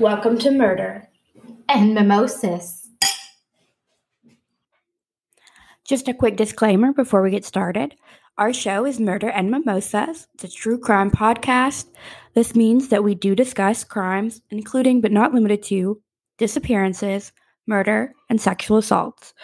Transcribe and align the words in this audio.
Welcome 0.00 0.38
to 0.38 0.50
Murder 0.50 1.06
and 1.68 1.92
Mimosas. 1.92 2.88
Just 5.84 6.08
a 6.08 6.14
quick 6.14 6.36
disclaimer 6.38 6.94
before 6.94 7.20
we 7.20 7.30
get 7.30 7.44
started. 7.44 7.96
Our 8.38 8.54
show 8.54 8.86
is 8.86 8.98
Murder 8.98 9.28
and 9.28 9.50
Mimosas. 9.50 10.26
It's 10.32 10.44
a 10.44 10.48
true 10.48 10.78
crime 10.78 11.10
podcast. 11.10 11.88
This 12.32 12.54
means 12.54 12.88
that 12.88 13.04
we 13.04 13.14
do 13.14 13.34
discuss 13.34 13.84
crimes, 13.84 14.40
including 14.48 15.02
but 15.02 15.12
not 15.12 15.34
limited 15.34 15.62
to 15.64 16.00
disappearances, 16.38 17.32
murder, 17.66 18.14
and 18.30 18.40
sexual 18.40 18.78
assaults. 18.78 19.34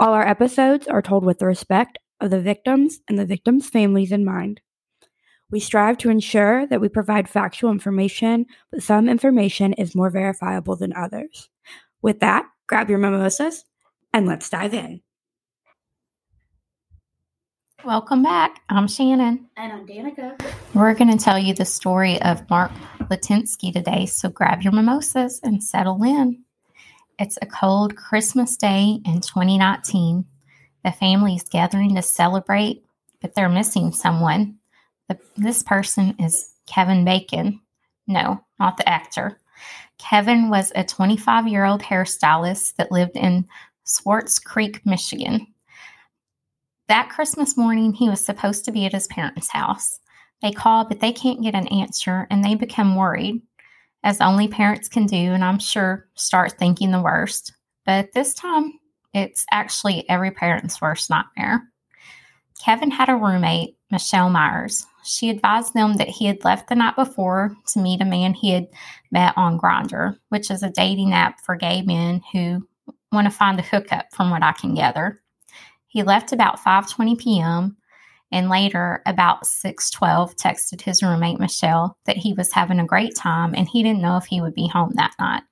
All 0.00 0.12
our 0.12 0.26
episodes 0.26 0.88
are 0.88 1.02
told 1.02 1.24
with 1.24 1.38
the 1.38 1.46
respect 1.46 1.98
of 2.20 2.30
the 2.30 2.40
victims 2.40 2.98
and 3.06 3.16
the 3.16 3.24
victims' 3.24 3.70
families 3.70 4.10
in 4.10 4.24
mind. 4.24 4.60
We 5.54 5.60
strive 5.60 5.98
to 5.98 6.10
ensure 6.10 6.66
that 6.66 6.80
we 6.80 6.88
provide 6.88 7.28
factual 7.28 7.70
information, 7.70 8.46
but 8.72 8.82
some 8.82 9.08
information 9.08 9.72
is 9.74 9.94
more 9.94 10.10
verifiable 10.10 10.74
than 10.74 10.92
others. 10.96 11.48
With 12.02 12.18
that, 12.18 12.46
grab 12.66 12.90
your 12.90 12.98
mimosas 12.98 13.64
and 14.12 14.26
let's 14.26 14.50
dive 14.50 14.74
in. 14.74 15.00
Welcome 17.84 18.24
back. 18.24 18.62
I'm 18.68 18.88
Shannon. 18.88 19.46
And 19.56 19.72
I'm 19.72 19.86
Danica. 19.86 20.44
We're 20.74 20.92
going 20.92 21.16
to 21.16 21.24
tell 21.24 21.38
you 21.38 21.54
the 21.54 21.64
story 21.64 22.20
of 22.22 22.50
Mark 22.50 22.72
Latunski 23.02 23.72
today, 23.72 24.06
so 24.06 24.30
grab 24.30 24.62
your 24.62 24.72
mimosas 24.72 25.38
and 25.44 25.62
settle 25.62 26.02
in. 26.02 26.42
It's 27.20 27.38
a 27.40 27.46
cold 27.46 27.94
Christmas 27.94 28.56
day 28.56 28.98
in 29.04 29.20
2019. 29.20 30.24
The 30.84 30.90
family 30.90 31.36
is 31.36 31.44
gathering 31.44 31.94
to 31.94 32.02
celebrate, 32.02 32.84
but 33.22 33.36
they're 33.36 33.48
missing 33.48 33.92
someone. 33.92 34.58
The, 35.08 35.18
this 35.36 35.62
person 35.62 36.16
is 36.18 36.52
Kevin 36.66 37.04
Bacon. 37.04 37.60
No, 38.06 38.42
not 38.58 38.76
the 38.76 38.88
actor. 38.88 39.38
Kevin 39.98 40.50
was 40.50 40.72
a 40.74 40.84
25 40.84 41.48
year 41.48 41.64
old 41.64 41.82
hairstylist 41.82 42.76
that 42.76 42.92
lived 42.92 43.16
in 43.16 43.46
Swartz 43.84 44.38
Creek, 44.38 44.84
Michigan. 44.84 45.46
That 46.88 47.08
Christmas 47.08 47.56
morning, 47.56 47.92
he 47.92 48.08
was 48.08 48.24
supposed 48.24 48.64
to 48.64 48.72
be 48.72 48.84
at 48.84 48.92
his 48.92 49.06
parents' 49.06 49.48
house. 49.48 49.98
They 50.42 50.52
call, 50.52 50.84
but 50.84 51.00
they 51.00 51.12
can't 51.12 51.42
get 51.42 51.54
an 51.54 51.68
answer 51.68 52.26
and 52.30 52.44
they 52.44 52.54
become 52.54 52.96
worried, 52.96 53.40
as 54.02 54.20
only 54.20 54.48
parents 54.48 54.88
can 54.88 55.06
do, 55.06 55.16
and 55.16 55.42
I'm 55.42 55.58
sure 55.58 56.06
start 56.14 56.52
thinking 56.58 56.90
the 56.90 57.00
worst. 57.00 57.54
But 57.86 58.12
this 58.12 58.34
time, 58.34 58.74
it's 59.14 59.46
actually 59.50 60.08
every 60.08 60.32
parent's 60.32 60.80
worst 60.80 61.08
nightmare. 61.08 61.62
Kevin 62.62 62.90
had 62.90 63.08
a 63.08 63.16
roommate, 63.16 63.76
Michelle 63.90 64.30
Myers. 64.30 64.86
She 65.04 65.28
advised 65.28 65.74
them 65.74 65.94
that 65.94 66.08
he 66.08 66.26
had 66.26 66.44
left 66.44 66.68
the 66.68 66.74
night 66.74 66.96
before 66.96 67.54
to 67.68 67.78
meet 67.78 68.00
a 68.00 68.06
man 68.06 68.32
he 68.32 68.50
had 68.50 68.68
met 69.10 69.34
on 69.36 69.58
Grindr, 69.58 70.16
which 70.30 70.50
is 70.50 70.62
a 70.62 70.70
dating 70.70 71.12
app 71.12 71.40
for 71.40 71.56
gay 71.56 71.82
men 71.82 72.22
who 72.32 72.66
want 73.12 73.26
to 73.26 73.30
find 73.30 73.58
a 73.58 73.62
hookup 73.62 74.06
from 74.12 74.30
what 74.30 74.42
I 74.42 74.52
can 74.52 74.74
gather. 74.74 75.20
He 75.86 76.02
left 76.02 76.32
about 76.32 76.58
5:20 76.58 77.18
p.m. 77.18 77.76
and 78.32 78.48
later 78.48 79.02
about 79.06 79.44
6:12 79.44 80.34
texted 80.36 80.80
his 80.80 81.02
roommate 81.02 81.38
Michelle 81.38 81.96
that 82.06 82.16
he 82.16 82.32
was 82.32 82.52
having 82.52 82.80
a 82.80 82.86
great 82.86 83.14
time 83.14 83.54
and 83.54 83.68
he 83.68 83.82
didn't 83.82 84.02
know 84.02 84.16
if 84.16 84.24
he 84.24 84.40
would 84.40 84.54
be 84.54 84.68
home 84.68 84.92
that 84.94 85.14
night. 85.20 85.42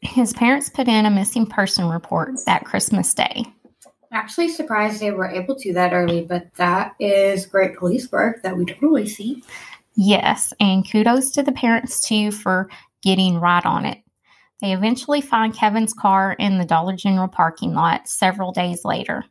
His 0.00 0.32
parents 0.32 0.68
put 0.68 0.88
in 0.88 1.06
a 1.06 1.10
missing 1.10 1.46
person 1.46 1.88
report 1.88 2.30
that 2.46 2.64
Christmas 2.64 3.12
Day. 3.14 3.44
Actually, 4.10 4.48
surprised 4.48 5.00
they 5.00 5.10
were 5.10 5.28
able 5.28 5.54
to 5.56 5.72
that 5.74 5.92
early, 5.92 6.22
but 6.22 6.52
that 6.54 6.94
is 6.98 7.46
great 7.46 7.76
police 7.76 8.10
work 8.10 8.42
that 8.42 8.56
we 8.56 8.64
don't 8.64 8.82
always 8.82 9.16
see. 9.16 9.42
Yes, 9.94 10.52
and 10.60 10.88
kudos 10.88 11.32
to 11.32 11.42
the 11.42 11.52
parents 11.52 12.00
too 12.00 12.30
for 12.30 12.70
getting 13.02 13.38
right 13.38 13.64
on 13.66 13.84
it. 13.84 13.98
They 14.60 14.72
eventually 14.72 15.20
find 15.20 15.54
Kevin's 15.54 15.92
car 15.92 16.32
in 16.32 16.58
the 16.58 16.64
Dollar 16.64 16.96
General 16.96 17.28
parking 17.28 17.74
lot 17.74 18.08
several 18.08 18.52
days 18.52 18.84
later. 18.84 19.24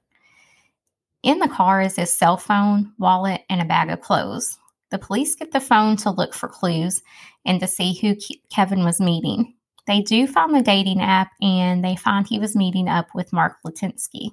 In 1.24 1.40
the 1.40 1.50
car 1.50 1.82
is 1.82 1.96
his 1.96 2.14
cell 2.14 2.38
phone, 2.38 2.94
wallet, 2.98 3.42
and 3.50 3.62
a 3.62 3.66
bag 3.66 3.90
of 3.90 4.02
clothes. 4.02 4.58
The 4.92 5.00
police 5.00 5.36
get 5.36 5.52
the 5.52 5.60
phone 5.60 5.98
to 5.98 6.12
look 6.12 6.34
for 6.34 6.48
clues 6.48 7.02
and 7.46 7.60
to 7.60 7.68
see 7.68 7.94
who 7.96 8.16
Kevin 8.50 8.86
was 8.86 9.02
meeting. 9.02 9.54
They 9.88 10.02
do 10.02 10.28
find 10.28 10.54
the 10.54 10.62
dating 10.62 11.02
app 11.02 11.32
and 11.42 11.84
they 11.84 11.96
find 11.96 12.28
he 12.28 12.40
was 12.40 12.56
meeting 12.56 12.90
up 12.90 13.08
with 13.16 13.34
Mark 13.34 13.58
Latunski 13.66 14.32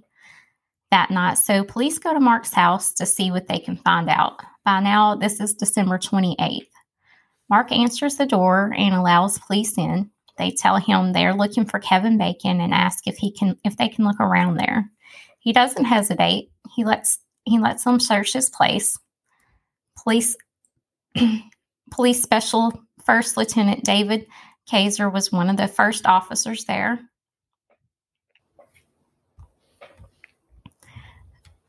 that 0.91 1.11
night. 1.11 1.39
So 1.39 1.65
police 1.65 1.99
go 1.99 2.13
to 2.13 2.21
Mark's 2.21 2.53
house 2.53 2.93
to 2.95 3.07
see 3.07 3.31
what 3.31 3.47
they 3.47 3.59
can 3.59 3.77
find 3.77 4.09
out. 4.09 4.41
By 4.65 4.81
now, 4.81 5.15
this 5.15 5.41
is 5.41 5.55
December 5.55 5.99
28th. 5.99 6.67
Mark 7.49 7.73
answers 7.73 8.17
the 8.17 8.27
door 8.27 8.73
and 8.77 8.95
allows 8.95 9.39
police 9.39 9.79
in. 9.79 10.11
They 10.39 10.51
tell 10.51 10.77
him 10.77 11.13
they're 11.13 11.35
looking 11.35 11.65
for 11.65 11.79
Kevin 11.79 12.19
Bacon 12.19 12.61
and 12.61 12.75
ask 12.75 13.07
if 13.07 13.17
he 13.17 13.33
can 13.33 13.57
if 13.65 13.77
they 13.77 13.89
can 13.89 14.05
look 14.05 14.19
around 14.19 14.57
there. 14.57 14.91
He 15.39 15.53
doesn't 15.53 15.85
hesitate. 15.85 16.51
He 16.75 16.85
lets 16.85 17.19
he 17.45 17.59
lets 17.59 17.85
them 17.85 18.01
search 18.01 18.33
his 18.33 18.51
place. 18.51 18.99
Police 20.03 20.37
police 21.93 22.23
special 22.23 22.73
first 23.05 23.37
lieutenant 23.37 23.85
David 23.85 24.27
Kaiser 24.71 25.11
was 25.11 25.33
one 25.33 25.51
of 25.51 25.57
the 25.57 25.69
first 25.69 26.07
officers 26.07 26.65
there. 26.65 27.01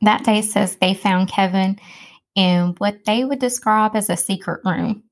That 0.01 0.23
day 0.23 0.41
says 0.41 0.75
they 0.75 0.94
found 0.94 1.29
Kevin 1.29 1.79
in 2.35 2.75
what 2.78 3.06
they 3.06 3.23
would 3.23 3.39
describe 3.39 3.95
as 3.95 4.09
a 4.09 4.17
secret 4.17 4.61
room. 4.63 5.03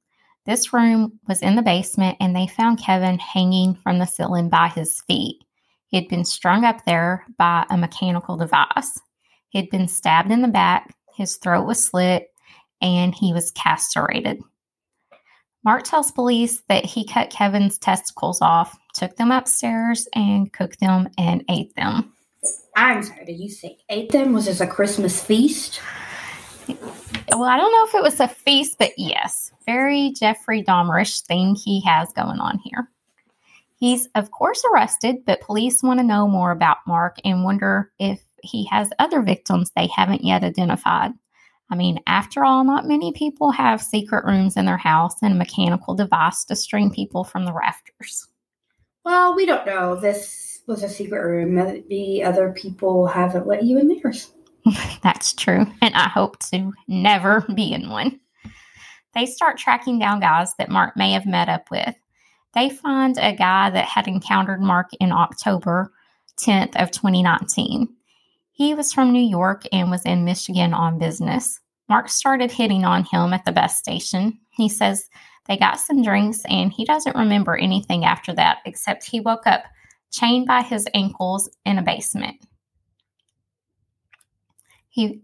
This 0.45 0.73
room 0.73 1.19
was 1.27 1.41
in 1.41 1.55
the 1.55 1.61
basement, 1.61 2.17
and 2.19 2.35
they 2.35 2.47
found 2.47 2.79
Kevin 2.79 3.17
hanging 3.17 3.75
from 3.75 3.97
the 3.97 4.05
ceiling 4.05 4.49
by 4.49 4.67
his 4.67 5.01
feet. 5.07 5.37
He 5.87 5.97
had 5.97 6.09
been 6.09 6.25
strung 6.25 6.65
up 6.65 6.83
there 6.85 7.25
by 7.37 7.65
a 7.69 7.77
mechanical 7.77 8.35
device. 8.35 8.99
He 9.49 9.59
had 9.59 9.69
been 9.69 9.87
stabbed 9.87 10.31
in 10.31 10.41
the 10.41 10.47
back, 10.47 10.93
his 11.15 11.37
throat 11.37 11.65
was 11.65 11.85
slit, 11.85 12.27
and 12.81 13.15
he 13.15 13.31
was 13.31 13.51
castrated. 13.51 14.41
Mark 15.63 15.83
tells 15.83 16.11
police 16.11 16.61
that 16.67 16.85
he 16.85 17.05
cut 17.05 17.29
Kevin's 17.29 17.77
testicles 17.77 18.41
off, 18.41 18.77
took 18.93 19.15
them 19.15 19.31
upstairs, 19.31 20.07
and 20.13 20.51
cooked 20.51 20.79
them 20.79 21.07
and 21.17 21.43
ate 21.49 21.73
them. 21.75 22.13
I'm 22.75 23.03
sorry, 23.03 23.25
did 23.25 23.39
you 23.39 23.49
say 23.49 23.77
ate 23.89 24.11
them? 24.11 24.33
Was 24.33 24.45
this 24.45 24.59
a 24.59 24.67
Christmas 24.67 25.23
feast? 25.23 25.79
Well, 26.67 27.43
I 27.43 27.57
don't 27.57 27.71
know 27.71 27.85
if 27.85 27.95
it 27.95 28.03
was 28.03 28.19
a 28.19 28.27
feast, 28.27 28.77
but 28.77 28.91
yes, 28.97 29.51
very 29.65 30.11
Jeffrey 30.11 30.63
Dahmerish 30.63 31.21
thing 31.25 31.55
he 31.55 31.81
has 31.81 32.11
going 32.13 32.39
on 32.39 32.59
here. 32.59 32.89
He's, 33.77 34.07
of 34.15 34.31
course, 34.31 34.63
arrested, 34.73 35.25
but 35.25 35.41
police 35.41 35.83
want 35.83 35.99
to 35.99 36.05
know 36.05 36.27
more 36.27 36.51
about 36.51 36.77
Mark 36.87 37.17
and 37.23 37.43
wonder 37.43 37.91
if 37.99 38.21
he 38.41 38.65
has 38.65 38.89
other 38.99 39.21
victims 39.21 39.71
they 39.75 39.87
haven't 39.87 40.23
yet 40.23 40.43
identified. 40.43 41.11
I 41.73 41.75
mean, 41.75 41.99
after 42.05 42.45
all, 42.45 42.63
not 42.63 42.85
many 42.85 43.11
people 43.13 43.49
have 43.49 43.81
secret 43.81 44.25
rooms 44.25 44.57
in 44.57 44.65
their 44.65 44.77
house 44.77 45.15
and 45.23 45.33
a 45.33 45.35
mechanical 45.35 45.95
device 45.95 46.45
to 46.45 46.55
string 46.55 46.91
people 46.91 47.23
from 47.23 47.45
the 47.45 47.51
rafters. 47.51 48.27
Well, 49.03 49.35
we 49.35 49.47
don't 49.47 49.65
know. 49.65 49.95
This 49.95 50.61
was 50.67 50.83
a 50.83 50.87
secret 50.87 51.25
room. 51.25 51.55
Maybe 51.55 52.21
other 52.23 52.53
people 52.53 53.07
haven't 53.07 53.47
let 53.47 53.63
you 53.63 53.79
in 53.79 53.87
theirs. 53.87 54.31
That's 55.01 55.33
true. 55.33 55.65
And 55.81 55.95
I 55.95 56.09
hope 56.09 56.37
to 56.51 56.71
never 56.87 57.43
be 57.55 57.73
in 57.73 57.89
one. 57.89 58.19
They 59.15 59.25
start 59.25 59.57
tracking 59.57 59.97
down 59.97 60.19
guys 60.19 60.53
that 60.59 60.69
Mark 60.69 60.95
may 60.95 61.13
have 61.13 61.25
met 61.25 61.49
up 61.49 61.71
with. 61.71 61.95
They 62.53 62.69
find 62.69 63.17
a 63.17 63.35
guy 63.35 63.71
that 63.71 63.85
had 63.85 64.07
encountered 64.07 64.61
Mark 64.61 64.91
in 64.99 65.11
October 65.11 65.91
10th 66.39 66.75
of 66.75 66.91
2019. 66.91 67.87
He 68.51 68.75
was 68.75 68.93
from 68.93 69.11
New 69.11 69.27
York 69.27 69.63
and 69.71 69.89
was 69.89 70.05
in 70.05 70.23
Michigan 70.23 70.75
on 70.75 70.99
business. 70.99 71.59
Mark 71.89 72.09
started 72.09 72.51
hitting 72.51 72.85
on 72.85 73.03
him 73.05 73.33
at 73.33 73.45
the 73.45 73.51
bus 73.51 73.77
station. 73.77 74.39
He 74.51 74.69
says 74.69 75.09
they 75.47 75.57
got 75.57 75.79
some 75.79 76.01
drinks 76.01 76.41
and 76.49 76.71
he 76.71 76.85
doesn't 76.85 77.15
remember 77.15 77.55
anything 77.55 78.05
after 78.05 78.33
that 78.33 78.59
except 78.65 79.03
he 79.03 79.19
woke 79.19 79.45
up 79.45 79.63
chained 80.11 80.47
by 80.47 80.61
his 80.61 80.87
ankles 80.93 81.49
in 81.65 81.77
a 81.77 81.83
basement. 81.83 82.37
He 84.89 85.21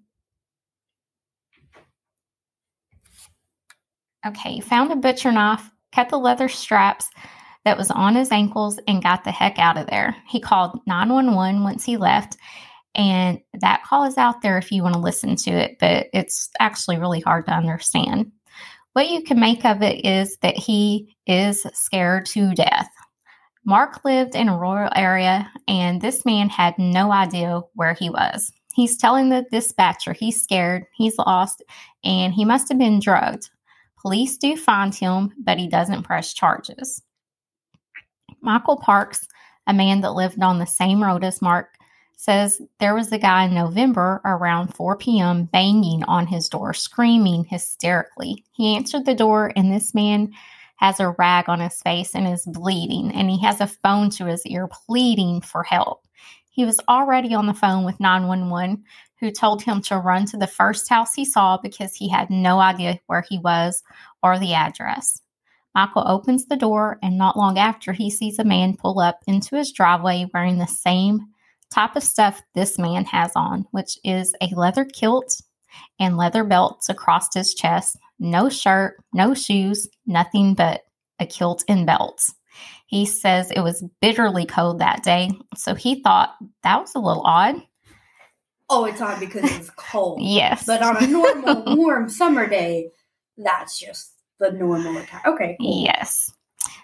Okay, 4.26 4.56
he 4.56 4.62
found 4.62 4.92
a 4.92 4.98
butcher 4.98 5.32
knife, 5.32 5.72
cut 5.94 6.10
the 6.10 6.20
leather 6.20 6.50
straps 6.50 7.10
that 7.64 7.78
was 7.78 7.90
on 7.90 8.16
his 8.16 8.34
ankles, 8.34 8.78
and 8.86 9.02
got 9.02 9.24
the 9.24 9.32
heck 9.32 9.58
out 9.60 9.78
of 9.78 9.88
there. 9.88 10.16
He 10.28 10.42
called 10.42 10.82
911 10.86 11.64
once 11.64 11.86
he 11.86 11.96
left 11.96 12.36
and 12.96 13.40
that 13.60 13.84
call 13.84 14.06
is 14.06 14.18
out 14.18 14.42
there 14.42 14.58
if 14.58 14.72
you 14.72 14.84
want 14.84 14.96
to 14.96 15.00
listen 15.00 15.36
to 15.36 15.52
it, 15.52 15.78
but 15.80 16.08
it's 16.14 16.50
actually 16.60 16.98
really 16.98 17.20
hard 17.20 17.46
to 17.46 17.54
understand. 17.54 18.32
What 18.94 19.10
you 19.10 19.22
can 19.24 19.40
make 19.40 19.66
of 19.66 19.82
it 19.82 20.06
is 20.06 20.38
that 20.42 20.58
he 20.58 21.16
is 21.28 21.66
scared 21.74 22.26
to 22.28 22.54
death. 22.54 22.90
Mark 23.66 24.04
lived 24.04 24.36
in 24.36 24.50
a 24.50 24.58
rural 24.58 24.92
area, 24.96 25.52
and 25.68 26.02
this 26.02 26.26
man 26.26 26.50
had 26.50 26.74
no 26.80 27.12
idea 27.12 27.62
where 27.76 27.94
he 27.94 28.10
was. 28.10 28.52
He's 28.74 28.98
telling 28.98 29.30
the 29.30 29.46
dispatcher 29.52 30.14
he's 30.14 30.42
scared, 30.42 30.86
he's 30.96 31.18
lost, 31.18 31.64
and 32.04 32.34
he 32.34 32.46
must 32.46 32.70
have 32.70 32.80
been 32.80 33.00
drugged. 33.00 33.50
Police 34.02 34.38
do 34.38 34.56
find 34.56 34.96
him, 34.96 35.34
but 35.38 35.60
he 35.60 35.68
doesn't 35.68 36.04
press 36.04 36.34
charges. 36.34 37.02
Michael 38.42 38.78
Parks, 38.78 39.28
a 39.68 39.74
man 39.74 40.02
that 40.02 40.14
lived 40.14 40.42
on 40.42 40.60
the 40.60 40.66
same 40.66 41.04
road 41.04 41.24
as 41.24 41.42
Mark, 41.42 41.76
says 42.20 42.62
there 42.82 42.94
was 42.94 43.14
a 43.14 43.18
guy 43.18 43.46
in 43.46 43.54
November 43.54 44.20
around 44.26 44.76
4 44.76 44.98
p.m. 44.98 45.46
banging 45.46 46.04
on 46.04 46.28
his 46.28 46.50
door, 46.50 46.74
screaming 46.74 47.46
hysterically. 47.46 48.44
He 48.52 48.76
answered 48.76 49.06
the 49.06 49.16
door, 49.16 49.54
and 49.56 49.72
this 49.72 49.94
man 49.94 50.34
has 50.76 51.00
a 51.00 51.16
rag 51.18 51.48
on 51.48 51.62
his 51.62 51.82
face 51.82 52.16
and 52.16 52.28
is 52.28 52.46
bleeding, 52.46 53.14
and 53.14 53.30
he 53.30 53.42
has 53.42 53.62
a 53.62 53.68
phone 53.68 54.10
to 54.10 54.26
his 54.26 54.46
ear 54.46 54.68
pleading 54.68 55.40
for 55.40 55.64
help. 55.64 56.06
He 56.50 56.66
was 56.66 56.82
already 56.90 57.34
on 57.34 57.48
the 57.48 57.54
phone 57.54 57.86
with 57.86 58.02
911, 58.02 58.84
who 59.22 59.32
told 59.32 59.62
him 59.62 59.82
to 59.84 59.98
run 59.98 60.26
to 60.26 60.38
the 60.38 60.46
first 60.46 60.90
house 60.90 61.14
he 61.14 61.24
saw 61.24 61.58
because 61.58 61.96
he 61.96 62.10
had 62.10 62.30
no 62.30 62.60
idea 62.60 63.00
where 63.08 63.24
he 63.30 63.40
was 63.40 63.82
or 64.22 64.38
the 64.38 64.56
address. 64.56 65.22
Michael 65.74 66.04
opens 66.06 66.48
the 66.48 66.58
door, 66.58 67.00
and 67.02 67.18
not 67.18 67.38
long 67.38 67.58
after, 67.58 67.94
he 67.94 68.12
sees 68.12 68.40
a 68.40 68.44
man 68.44 68.76
pull 68.76 69.00
up 69.00 69.22
into 69.26 69.56
his 69.56 69.72
driveway 69.72 70.30
wearing 70.34 70.58
the 70.58 70.68
same 70.68 71.30
type 71.72 71.96
of 71.96 72.04
stuff 72.04 72.42
this 72.56 72.78
man 72.78 73.06
has 73.06 73.32
on, 73.36 73.66
which 73.72 73.98
is 74.04 74.34
a 74.42 74.48
leather 74.56 74.86
kilt 74.86 75.42
and 76.00 76.18
leather 76.18 76.44
belts 76.44 76.90
across 76.90 77.34
his 77.34 77.54
chest, 77.54 77.98
no 78.20 78.50
shirt, 78.50 78.96
no 79.14 79.34
shoes, 79.34 79.88
nothing 80.06 80.56
but 80.56 80.82
a 81.20 81.26
kilt 81.26 81.64
and 81.68 81.86
belts. 81.86 82.34
He 82.88 83.06
says 83.06 83.52
it 83.52 83.62
was 83.62 83.84
bitterly 84.02 84.46
cold 84.46 84.80
that 84.80 85.04
day, 85.04 85.30
so 85.56 85.76
he 85.76 86.02
thought 86.02 86.36
that 86.64 86.82
was 86.82 86.96
a 86.96 87.00
little 87.00 87.24
odd. 87.24 87.56
Oh, 88.70 88.86
it's 88.86 89.02
odd 89.02 89.20
because 89.20 89.44
it's 89.52 89.70
cold. 89.72 90.20
yes. 90.22 90.66
But 90.66 90.82
on 90.82 91.04
a 91.04 91.08
normal, 91.08 91.76
warm 91.76 92.10
summer 92.10 92.48
day, 92.48 92.92
that's 93.38 93.80
just 93.80 94.14
the 94.40 94.52
normal 94.52 94.98
attire. 94.98 95.22
Okay. 95.26 95.58
Cool. 95.60 95.84
Yes. 95.84 96.34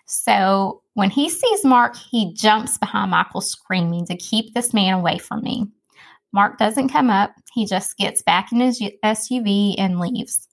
So 0.06 0.81
when 0.94 1.10
he 1.10 1.30
sees 1.30 1.66
Mark, 1.66 1.96
he 1.96 2.34
jumps 2.34 2.78
behind 2.78 3.12
Michael, 3.12 3.42
screaming 3.42 4.06
to 4.06 4.16
keep 4.16 4.54
this 4.54 4.74
man 4.74 4.94
away 4.94 5.18
from 5.18 5.44
me. 5.44 5.68
Mark 6.31 6.57
doesn't 6.57 6.90
come 6.90 7.10
up. 7.10 7.31
He 7.54 7.66
just 7.66 7.98
gets 7.98 8.22
back 8.22 8.52
in 8.52 8.60
his 8.60 8.81
SUV 9.04 9.75
and 9.78 10.00
leaves. 10.00 10.48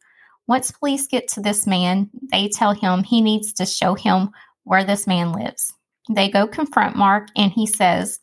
Once 0.46 0.70
police 0.70 1.06
get 1.06 1.28
to 1.28 1.40
this 1.40 1.66
man, 1.66 2.10
they 2.30 2.48
tell 2.48 2.72
him 2.72 3.02
he 3.02 3.20
needs 3.20 3.52
to 3.54 3.66
show 3.66 3.94
him 3.94 4.30
where 4.64 4.84
this 4.84 5.06
man 5.06 5.32
lives. 5.32 5.72
They 6.10 6.30
go 6.30 6.46
confront 6.46 6.96
Mark, 6.96 7.28
and 7.36 7.52
he 7.52 7.66
says 7.66 8.18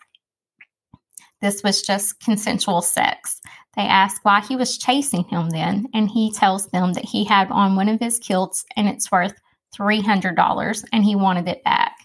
this 1.41 1.63
was 1.63 1.81
just 1.81 2.19
consensual 2.19 2.81
sex. 2.81 3.39
They 3.75 3.83
ask 3.83 4.23
why 4.23 4.41
he 4.41 4.55
was 4.55 4.77
chasing 4.77 5.23
him 5.25 5.49
then, 5.49 5.87
and 5.93 6.09
he 6.09 6.31
tells 6.31 6.67
them 6.67 6.93
that 6.93 7.05
he 7.05 7.23
had 7.23 7.49
on 7.51 7.75
one 7.75 7.87
of 7.87 7.99
his 7.99 8.19
kilts 8.19 8.65
and 8.75 8.89
it's 8.89 9.11
worth 9.11 9.33
$300 9.77 10.83
and 10.91 11.03
he 11.03 11.15
wanted 11.15 11.47
it 11.47 11.63
back. 11.63 11.95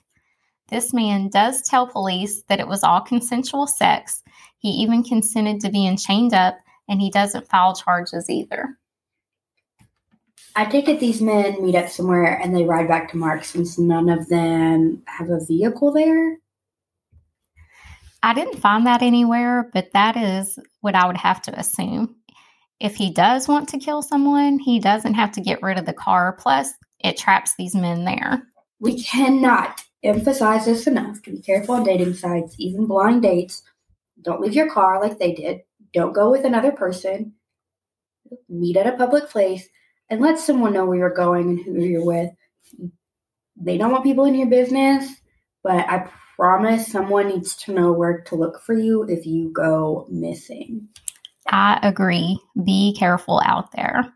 This 0.68 0.92
man 0.92 1.28
does 1.28 1.62
tell 1.62 1.86
police 1.86 2.42
that 2.48 2.60
it 2.60 2.68
was 2.68 2.82
all 2.82 3.00
consensual 3.00 3.66
sex. 3.66 4.22
He 4.58 4.70
even 4.70 5.02
consented 5.02 5.60
to 5.60 5.70
being 5.70 5.96
chained 5.96 6.34
up 6.34 6.56
and 6.88 7.00
he 7.00 7.10
doesn't 7.10 7.48
file 7.48 7.74
charges 7.74 8.28
either. 8.30 8.78
I 10.56 10.64
take 10.66 10.88
it 10.88 11.00
these 11.00 11.20
men 11.20 11.64
meet 11.64 11.74
up 11.74 11.88
somewhere 11.88 12.40
and 12.40 12.54
they 12.54 12.64
ride 12.64 12.88
back 12.88 13.10
to 13.10 13.16
Mark 13.16 13.44
since 13.44 13.78
none 13.78 14.08
of 14.08 14.28
them 14.28 15.02
have 15.06 15.28
a 15.28 15.44
vehicle 15.44 15.92
there. 15.92 16.38
I 18.22 18.32
didn't 18.32 18.60
find 18.60 18.86
that 18.86 19.02
anywhere, 19.02 19.68
but 19.74 19.92
that 19.92 20.16
is 20.16 20.58
what 20.80 20.94
I 20.94 21.06
would 21.06 21.16
have 21.16 21.42
to 21.42 21.58
assume. 21.58 22.16
If 22.80 22.94
he 22.94 23.10
does 23.12 23.48
want 23.48 23.68
to 23.70 23.78
kill 23.78 24.00
someone, 24.00 24.58
he 24.58 24.78
doesn't 24.78 25.14
have 25.14 25.32
to 25.32 25.40
get 25.40 25.62
rid 25.62 25.78
of 25.78 25.86
the 25.86 25.92
car. 25.92 26.32
Plus, 26.38 26.72
it 27.04 27.18
traps 27.18 27.54
these 27.56 27.76
men 27.76 28.04
there. 28.04 28.42
We 28.80 29.00
cannot 29.00 29.84
emphasize 30.02 30.64
this 30.64 30.86
enough 30.86 31.22
to 31.22 31.30
be 31.30 31.40
careful 31.40 31.74
on 31.74 31.84
dating 31.84 32.14
sites, 32.14 32.56
even 32.58 32.86
blind 32.86 33.22
dates. 33.22 33.62
Don't 34.22 34.40
leave 34.40 34.54
your 34.54 34.70
car 34.70 35.00
like 35.00 35.18
they 35.18 35.32
did. 35.32 35.60
Don't 35.92 36.14
go 36.14 36.30
with 36.30 36.44
another 36.44 36.72
person. 36.72 37.34
Meet 38.48 38.78
at 38.78 38.86
a 38.86 38.96
public 38.96 39.28
place 39.28 39.68
and 40.10 40.20
let 40.20 40.38
someone 40.38 40.72
know 40.72 40.86
where 40.86 40.98
you're 40.98 41.14
going 41.14 41.50
and 41.50 41.64
who 41.64 41.80
you're 41.80 42.04
with. 42.04 42.30
They 43.56 43.78
don't 43.78 43.92
want 43.92 44.02
people 44.02 44.24
in 44.24 44.34
your 44.34 44.48
business, 44.48 45.08
but 45.62 45.88
I 45.88 46.10
promise 46.36 46.90
someone 46.90 47.28
needs 47.28 47.54
to 47.56 47.72
know 47.72 47.92
where 47.92 48.20
to 48.22 48.34
look 48.34 48.60
for 48.62 48.74
you 48.74 49.04
if 49.04 49.26
you 49.26 49.50
go 49.52 50.06
missing. 50.10 50.88
I 51.48 51.78
agree. 51.82 52.38
Be 52.64 52.96
careful 52.98 53.40
out 53.44 53.70
there. 53.72 54.12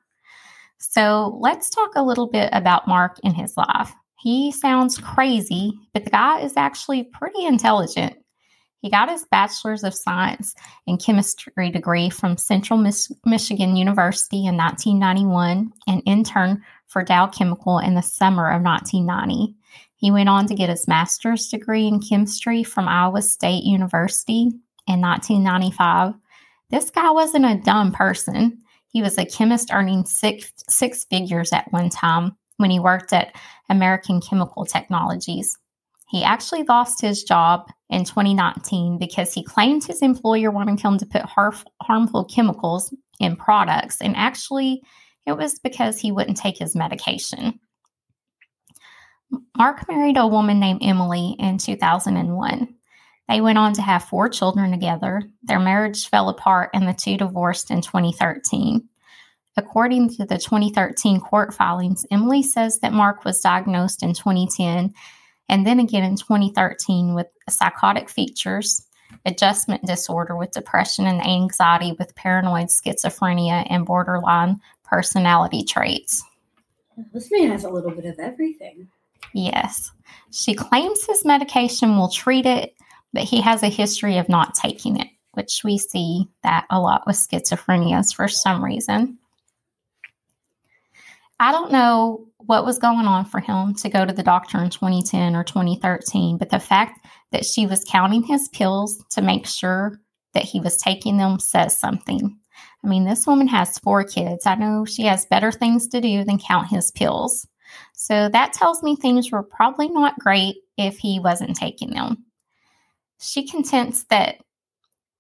So 0.79 1.39
let's 1.41 1.71
talk 1.71 1.91
a 1.95 2.05
little 2.05 2.29
bit 2.29 2.51
about 2.53 2.89
Mark 2.89 3.19
in 3.23 3.35
his 3.35 3.57
life. 3.57 3.93
He 4.21 4.53
sounds 4.53 4.99
crazy, 4.99 5.73
but 5.93 6.05
the 6.05 6.11
guy 6.11 6.41
is 6.41 6.57
actually 6.57 7.05
pretty 7.05 7.45
intelligent. 7.45 8.17
He 8.81 8.91
got 8.91 9.11
his 9.11 9.27
bachelor's 9.31 9.83
of 9.83 9.95
science 9.95 10.55
in 10.87 10.99
chemistry 10.99 11.71
degree 11.71 12.11
from 12.11 12.37
Central 12.37 12.79
Mich- 12.79 13.11
Michigan 13.25 13.77
University 13.77 14.47
in 14.47 14.57
1991 14.57 15.73
and 15.89 16.03
interned 16.07 16.63
for 16.87 17.03
Dow 17.03 17.27
Chemical 17.27 17.79
in 17.79 17.95
the 17.95 18.03
summer 18.03 18.49
of 18.51 18.63
1990. 18.63 19.57
He 19.97 20.13
went 20.13 20.29
on 20.29 20.47
to 20.47 20.55
get 20.55 20.69
his 20.69 20.87
master's 20.87 21.49
degree 21.49 21.89
in 21.89 22.01
chemistry 22.01 22.63
from 22.63 22.87
Iowa 22.87 23.21
State 23.21 23.65
University 23.65 24.53
in 24.87 25.01
1995. 25.01 26.15
This 26.71 26.91
guy 26.91 27.11
wasn't 27.11 27.47
a 27.47 27.61
dumb 27.61 27.91
person. 27.91 28.63
He 28.89 29.03
was 29.03 29.19
a 29.19 29.27
chemist 29.27 29.71
earning 29.73 30.05
six, 30.05 30.53
six 30.69 31.05
figures 31.05 31.53
at 31.53 31.71
one 31.73 31.91
time 31.91 32.37
when 32.57 32.71
he 32.71 32.81
worked 32.81 33.13
at 33.13 33.35
American 33.69 34.21
Chemical 34.21 34.65
Technologies. 34.65 35.57
He 36.09 36.25
actually 36.25 36.63
lost 36.63 37.01
his 37.01 37.23
job 37.23 37.69
in 37.91 38.05
2019 38.05 38.99
because 38.99 39.35
he 39.35 39.45
claimed 39.45 39.85
his 39.85 40.01
employer 40.01 40.51
wanted 40.51 40.81
him 40.81 40.97
to 40.99 41.07
put 41.07 41.23
harmful 41.23 42.25
chemicals 42.25 42.95
in 43.21 43.37
products, 43.37 44.01
and 44.01 44.17
actually, 44.17 44.83
it 45.27 45.37
was 45.37 45.59
because 45.59 46.01
he 46.01 46.11
wouldn't 46.11 46.39
take 46.39 46.57
his 46.57 46.75
medication. 46.75 47.61
Mark 49.57 49.87
married 49.89 50.17
a 50.17 50.27
woman 50.27 50.59
named 50.59 50.81
Emily 50.83 51.37
in 51.39 51.59
2001. 51.59 52.75
They 53.29 53.41
went 53.41 53.59
on 53.59 53.75
to 53.75 53.83
have 53.83 54.05
four 54.05 54.29
children 54.29 54.71
together. 54.71 55.23
Their 55.43 55.61
marriage 55.61 56.09
fell 56.09 56.29
apart 56.29 56.71
and 56.73 56.89
the 56.89 56.95
two 56.95 57.17
divorced 57.17 57.71
in 57.71 57.83
2013. 57.83 58.89
According 59.57 60.11
to 60.17 60.25
the 60.25 60.39
2013 60.39 61.21
court 61.21 61.53
filings, 61.53 62.07
Emily 62.11 62.43
says 62.43 62.79
that 62.79 62.93
Mark 62.93 63.25
was 63.25 63.41
diagnosed 63.41 64.03
in 64.03 64.15
2010 64.15 64.95
and 65.49 65.67
then 65.67 65.81
again 65.81 66.05
in 66.05 66.17
2013 66.17 67.15
with 67.15 67.27
psychotic 67.49 68.09
features, 68.09 68.87
adjustment 69.27 69.85
disorder 69.85 70.37
with 70.37 70.53
depression 70.53 71.07
and 71.07 71.25
anxiety 71.27 71.95
with 71.99 72.15
paranoid 72.15 72.69
schizophrenia 72.69 73.67
and 73.69 73.85
borderline 73.85 74.61
personality 74.85 75.65
traits. 75.65 76.23
This 77.13 77.31
man 77.31 77.51
has 77.51 77.65
a 77.65 77.71
little 77.71 77.91
bit 77.91 78.05
of 78.05 78.19
everything. 78.19 78.89
Yes. 79.35 79.91
She 80.31 80.55
claims 80.55 81.05
his 81.05 81.25
medication 81.25 81.97
will 81.97 82.11
treat 82.11 82.47
it, 82.47 82.75
but 83.13 83.25
he 83.25 83.41
has 83.41 83.63
a 83.63 83.69
history 83.69 84.19
of 84.19 84.29
not 84.29 84.55
taking 84.55 85.01
it, 85.01 85.09
which 85.33 85.63
we 85.65 85.79
see 85.79 86.29
that 86.43 86.67
a 86.71 86.81
lot 86.81 87.07
with 87.07 87.17
schizophrenia 87.17 88.15
for 88.15 88.29
some 88.29 88.65
reason. 88.65 89.19
I 91.41 91.53
don't 91.53 91.71
know 91.71 92.27
what 92.39 92.65
was 92.65 92.79
going 92.79 93.07
on 93.07 93.25
for 93.25 93.41
him 93.41 93.75
to 93.75 93.89
go 93.89 94.05
to 94.05 94.13
the 94.13 94.23
doctor 94.23 94.59
in 94.59 94.71
2010 94.71 95.37
or 95.37 95.45
2013, 95.45 96.39
but 96.39 96.51
the 96.51 96.59
fact 96.59 97.07
that 97.31 97.45
she 97.45 97.67
was 97.67 97.85
counting 97.85 98.23
his 98.23 98.49
pills 98.49 99.05
to 99.11 99.23
make 99.23 99.47
sure 99.47 100.01
that 100.35 100.45
he 100.45 100.61
was 100.61 100.77
taking 100.77 101.17
them 101.17 101.39
says 101.39 101.79
something. 101.79 102.39
I 102.85 102.89
mean, 102.89 103.05
this 103.05 103.27
woman 103.27 103.49
has 103.49 103.79
four 103.79 104.05
kids. 104.05 104.47
I 104.47 104.55
know 104.55 104.85
she 104.85 105.03
has 105.05 105.27
better 105.27 105.53
things 105.53 105.89
to 105.89 106.01
do 106.01 106.25
than 106.25 106.39
count 106.39 106.69
his 106.69 106.91
pills. 106.91 107.47
So 107.95 108.29
that 108.29 108.53
tells 108.53 108.83
me 108.83 108.97
things 108.97 109.31
were 109.31 109.43
probably 109.43 109.89
not 109.89 110.19
great 110.19 110.57
if 110.77 110.99
he 110.99 111.21
wasn't 111.21 111.57
taking 111.57 111.91
them. 111.91 112.25
She 113.19 113.47
contends 113.47 114.05
that 114.05 114.37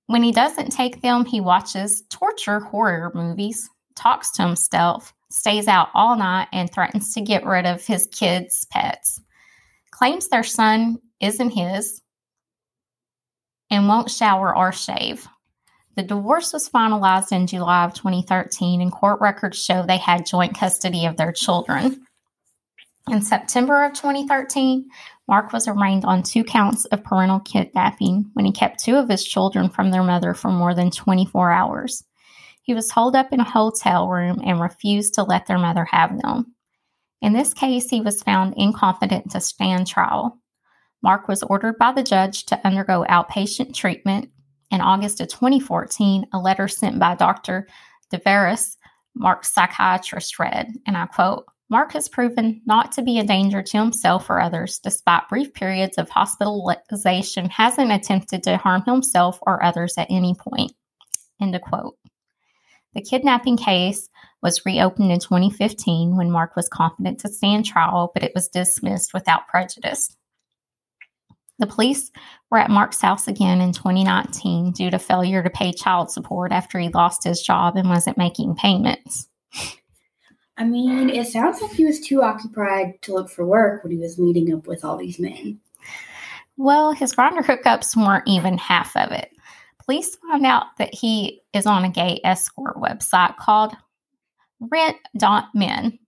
when 0.06 0.22
he 0.22 0.32
doesn't 0.32 0.70
take 0.70 1.02
them, 1.02 1.24
he 1.24 1.40
watches 1.40 2.02
torture 2.08 2.60
horror 2.60 3.12
movies, 3.14 3.68
talks 3.94 4.30
to 4.32 4.42
himself, 4.42 5.12
stays 5.30 5.68
out 5.68 5.88
all 5.94 6.16
night, 6.16 6.48
and 6.52 6.70
threatens 6.70 7.12
to 7.14 7.20
get 7.20 7.44
rid 7.44 7.66
of 7.66 7.84
his 7.84 8.08
kids' 8.10 8.64
pets. 8.70 9.20
Claims 9.90 10.28
their 10.28 10.44
son 10.44 10.98
isn't 11.20 11.50
his 11.50 12.00
and 13.70 13.88
won't 13.88 14.10
shower 14.10 14.56
or 14.56 14.72
shave. 14.72 15.28
The 15.96 16.02
divorce 16.04 16.52
was 16.52 16.70
finalized 16.70 17.32
in 17.32 17.46
July 17.46 17.84
of 17.84 17.92
2013, 17.92 18.80
and 18.80 18.92
court 18.92 19.20
records 19.20 19.62
show 19.62 19.82
they 19.82 19.98
had 19.98 20.24
joint 20.24 20.56
custody 20.56 21.06
of 21.06 21.16
their 21.16 21.32
children. 21.32 22.06
In 23.10 23.22
September 23.22 23.84
of 23.84 23.94
2013, 23.94 24.90
Mark 25.26 25.52
was 25.52 25.66
arraigned 25.66 26.04
on 26.04 26.22
two 26.22 26.44
counts 26.44 26.84
of 26.86 27.04
parental 27.04 27.40
kidnapping 27.40 28.30
when 28.34 28.44
he 28.44 28.52
kept 28.52 28.80
two 28.82 28.96
of 28.96 29.08
his 29.08 29.24
children 29.24 29.70
from 29.70 29.90
their 29.90 30.02
mother 30.02 30.34
for 30.34 30.50
more 30.50 30.74
than 30.74 30.90
24 30.90 31.50
hours. 31.50 32.04
He 32.62 32.74
was 32.74 32.90
holed 32.90 33.16
up 33.16 33.32
in 33.32 33.40
a 33.40 33.48
hotel 33.48 34.08
room 34.08 34.42
and 34.44 34.60
refused 34.60 35.14
to 35.14 35.22
let 35.22 35.46
their 35.46 35.58
mother 35.58 35.86
have 35.86 36.20
them. 36.20 36.54
In 37.22 37.32
this 37.32 37.54
case, 37.54 37.88
he 37.88 38.02
was 38.02 38.22
found 38.22 38.54
incompetent 38.56 39.30
to 39.30 39.40
stand 39.40 39.86
trial. 39.86 40.38
Mark 41.02 41.28
was 41.28 41.42
ordered 41.42 41.78
by 41.78 41.92
the 41.92 42.02
judge 42.02 42.44
to 42.46 42.66
undergo 42.66 43.06
outpatient 43.08 43.74
treatment. 43.74 44.30
In 44.70 44.82
August 44.82 45.20
of 45.20 45.28
2014, 45.28 46.26
a 46.32 46.38
letter 46.38 46.68
sent 46.68 46.98
by 46.98 47.14
Dr. 47.14 47.68
DeVeris, 48.12 48.76
Mark's 49.14 49.52
psychiatrist, 49.52 50.38
read, 50.38 50.74
and 50.86 50.96
I 50.96 51.06
quote, 51.06 51.46
Mark 51.70 51.92
has 51.92 52.08
proven 52.08 52.62
not 52.64 52.92
to 52.92 53.02
be 53.02 53.18
a 53.18 53.24
danger 53.24 53.62
to 53.62 53.78
himself 53.78 54.30
or 54.30 54.40
others, 54.40 54.78
despite 54.78 55.28
brief 55.28 55.52
periods 55.52 55.98
of 55.98 56.08
hospitalization, 56.08 57.50
hasn't 57.50 57.92
attempted 57.92 58.42
to 58.42 58.56
harm 58.56 58.82
himself 58.86 59.38
or 59.42 59.62
others 59.62 59.94
at 59.98 60.06
any 60.10 60.34
point. 60.34 60.72
End 61.40 61.54
of 61.54 61.60
quote. 61.60 61.96
The 62.94 63.02
kidnapping 63.02 63.58
case 63.58 64.08
was 64.42 64.64
reopened 64.64 65.12
in 65.12 65.20
2015 65.20 66.16
when 66.16 66.30
Mark 66.30 66.56
was 66.56 66.70
confident 66.70 67.20
to 67.20 67.28
stand 67.28 67.66
trial, 67.66 68.10
but 68.14 68.22
it 68.22 68.32
was 68.34 68.48
dismissed 68.48 69.12
without 69.12 69.46
prejudice. 69.46 70.16
The 71.58 71.66
police 71.66 72.10
were 72.50 72.58
at 72.58 72.70
Mark's 72.70 73.00
house 73.00 73.28
again 73.28 73.60
in 73.60 73.72
2019 73.72 74.72
due 74.72 74.90
to 74.90 74.98
failure 74.98 75.42
to 75.42 75.50
pay 75.50 75.72
child 75.72 76.10
support 76.10 76.50
after 76.50 76.78
he 76.78 76.88
lost 76.88 77.24
his 77.24 77.42
job 77.42 77.76
and 77.76 77.90
wasn't 77.90 78.16
making 78.16 78.54
payments. 78.54 79.28
I 80.58 80.64
mean, 80.64 81.08
it 81.08 81.28
sounds 81.28 81.62
like 81.62 81.70
he 81.70 81.84
was 81.84 82.00
too 82.00 82.22
occupied 82.22 83.00
to 83.02 83.14
look 83.14 83.30
for 83.30 83.46
work 83.46 83.84
when 83.84 83.92
he 83.92 83.98
was 83.98 84.18
meeting 84.18 84.52
up 84.52 84.66
with 84.66 84.84
all 84.84 84.96
these 84.96 85.20
men. 85.20 85.60
Well, 86.56 86.92
his 86.92 87.14
Grindr 87.14 87.44
hookups 87.44 87.96
weren't 87.96 88.26
even 88.26 88.58
half 88.58 88.96
of 88.96 89.12
it. 89.12 89.30
Police 89.84 90.16
found 90.16 90.44
out 90.44 90.76
that 90.78 90.92
he 90.92 91.40
is 91.54 91.64
on 91.64 91.84
a 91.84 91.88
gay 91.88 92.20
escort 92.24 92.76
website 92.76 93.36
called 93.36 93.74
Rent.men. 94.60 95.98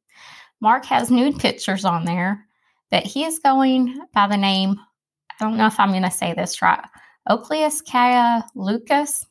Mark 0.60 0.84
has 0.84 1.10
nude 1.10 1.38
pictures 1.38 1.84
on 1.84 2.04
there 2.04 2.44
that 2.90 3.06
he 3.06 3.24
is 3.24 3.38
going 3.38 4.00
by 4.12 4.26
the 4.26 4.36
name, 4.36 4.78
I 5.30 5.44
don't 5.44 5.56
know 5.56 5.66
if 5.66 5.78
I'm 5.78 5.90
going 5.90 6.02
to 6.02 6.10
say 6.10 6.34
this 6.34 6.60
right, 6.60 6.84
Ocleus 7.28 7.82
Kaya 7.88 8.44
Lucas. 8.56 9.24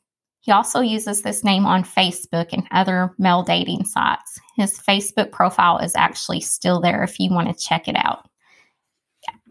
He 0.50 0.54
also 0.54 0.80
uses 0.80 1.22
this 1.22 1.44
name 1.44 1.68
on 1.68 1.84
Facebook 1.84 2.48
and 2.54 2.68
other 2.72 3.14
male 3.20 3.44
dating 3.44 3.86
sites. 3.86 4.40
His 4.56 4.80
Facebook 4.80 5.32
profile 5.32 5.78
is 5.78 5.96
actually 5.96 6.42
still 6.42 6.82
there 6.82 7.04
if 7.04 7.20
you 7.20 7.30
want 7.30 7.56
to 7.56 7.64
check 7.64 7.88
it 7.88 7.96
out. 7.96 8.28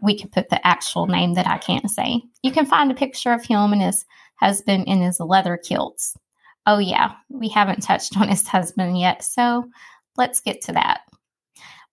We 0.01 0.19
can 0.19 0.27
put 0.27 0.49
the 0.49 0.67
actual 0.67 1.07
name 1.07 1.35
that 1.35 1.47
I 1.47 1.57
can't 1.57 1.89
say. 1.89 2.21
You 2.43 2.51
can 2.51 2.65
find 2.65 2.91
a 2.91 2.95
picture 2.95 3.31
of 3.31 3.45
him 3.45 3.71
and 3.71 3.81
his 3.81 4.03
husband 4.41 4.89
in 4.89 5.01
his 5.01 5.21
leather 5.21 5.55
kilts. 5.55 6.17
Oh, 6.65 6.79
yeah, 6.79 7.13
we 7.29 7.47
haven't 7.47 7.79
touched 7.81 8.17
on 8.17 8.27
his 8.27 8.45
husband 8.45 8.99
yet, 8.99 9.23
so 9.23 9.69
let's 10.17 10.41
get 10.41 10.59
to 10.63 10.73
that. 10.73 11.03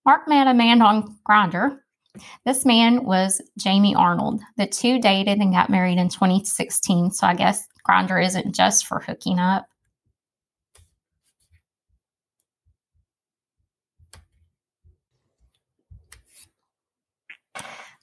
Mark 0.05 0.27
met 0.27 0.47
a 0.47 0.53
man 0.53 0.81
on 0.81 1.15
Grindr. 1.25 1.77
This 2.45 2.65
man 2.65 3.03
was 3.03 3.41
Jamie 3.57 3.95
Arnold. 3.95 4.41
The 4.57 4.67
two 4.67 4.99
dated 4.99 5.39
and 5.39 5.53
got 5.53 5.69
married 5.69 5.97
in 5.97 6.09
2016, 6.09 7.11
so 7.11 7.27
I 7.27 7.33
guess 7.33 7.67
Grindr 7.87 8.23
isn't 8.23 8.55
just 8.55 8.85
for 8.85 8.99
hooking 8.99 9.39
up. 9.39 9.67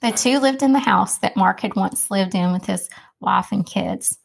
The 0.00 0.12
two 0.12 0.38
lived 0.38 0.62
in 0.62 0.72
the 0.72 0.80
house 0.80 1.18
that 1.18 1.36
Mark 1.36 1.60
had 1.60 1.76
once 1.76 2.10
lived 2.10 2.34
in 2.34 2.52
with 2.52 2.66
his 2.66 2.90
wife 3.20 3.52
and 3.52 3.64
kids. 3.64 4.18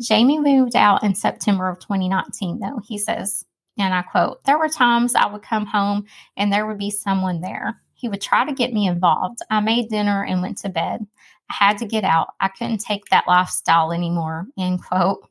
Jamie 0.00 0.38
moved 0.38 0.76
out 0.76 1.02
in 1.02 1.14
September 1.14 1.68
of 1.68 1.80
2019, 1.80 2.60
though. 2.60 2.80
He 2.86 2.96
says, 2.96 3.44
and 3.78 3.92
I 3.92 4.02
quote, 4.02 4.44
There 4.44 4.58
were 4.58 4.68
times 4.68 5.14
I 5.14 5.26
would 5.26 5.42
come 5.42 5.66
home 5.66 6.06
and 6.36 6.52
there 6.52 6.66
would 6.66 6.78
be 6.78 6.90
someone 6.90 7.40
there. 7.40 7.82
He 7.96 8.08
would 8.08 8.20
try 8.20 8.44
to 8.44 8.52
get 8.52 8.72
me 8.72 8.86
involved. 8.86 9.40
I 9.50 9.60
made 9.60 9.88
dinner 9.88 10.24
and 10.24 10.42
went 10.42 10.58
to 10.58 10.68
bed. 10.68 11.06
I 11.50 11.54
had 11.54 11.78
to 11.78 11.86
get 11.86 12.04
out. 12.04 12.28
I 12.40 12.48
couldn't 12.48 12.78
take 12.78 13.06
that 13.06 13.26
lifestyle 13.26 13.90
anymore. 13.90 14.46
End 14.58 14.82
quote. 14.82 15.26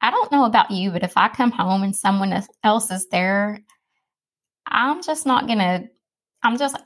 I 0.00 0.10
don't 0.10 0.30
know 0.30 0.44
about 0.44 0.70
you, 0.70 0.92
but 0.92 1.02
if 1.02 1.16
I 1.16 1.28
come 1.28 1.50
home 1.50 1.82
and 1.82 1.94
someone 1.94 2.42
else 2.62 2.90
is 2.90 3.08
there, 3.08 3.60
I'm 4.66 5.02
just 5.02 5.26
not 5.26 5.48
to, 5.58 5.88
I'm 6.42 6.56
just 6.56 6.76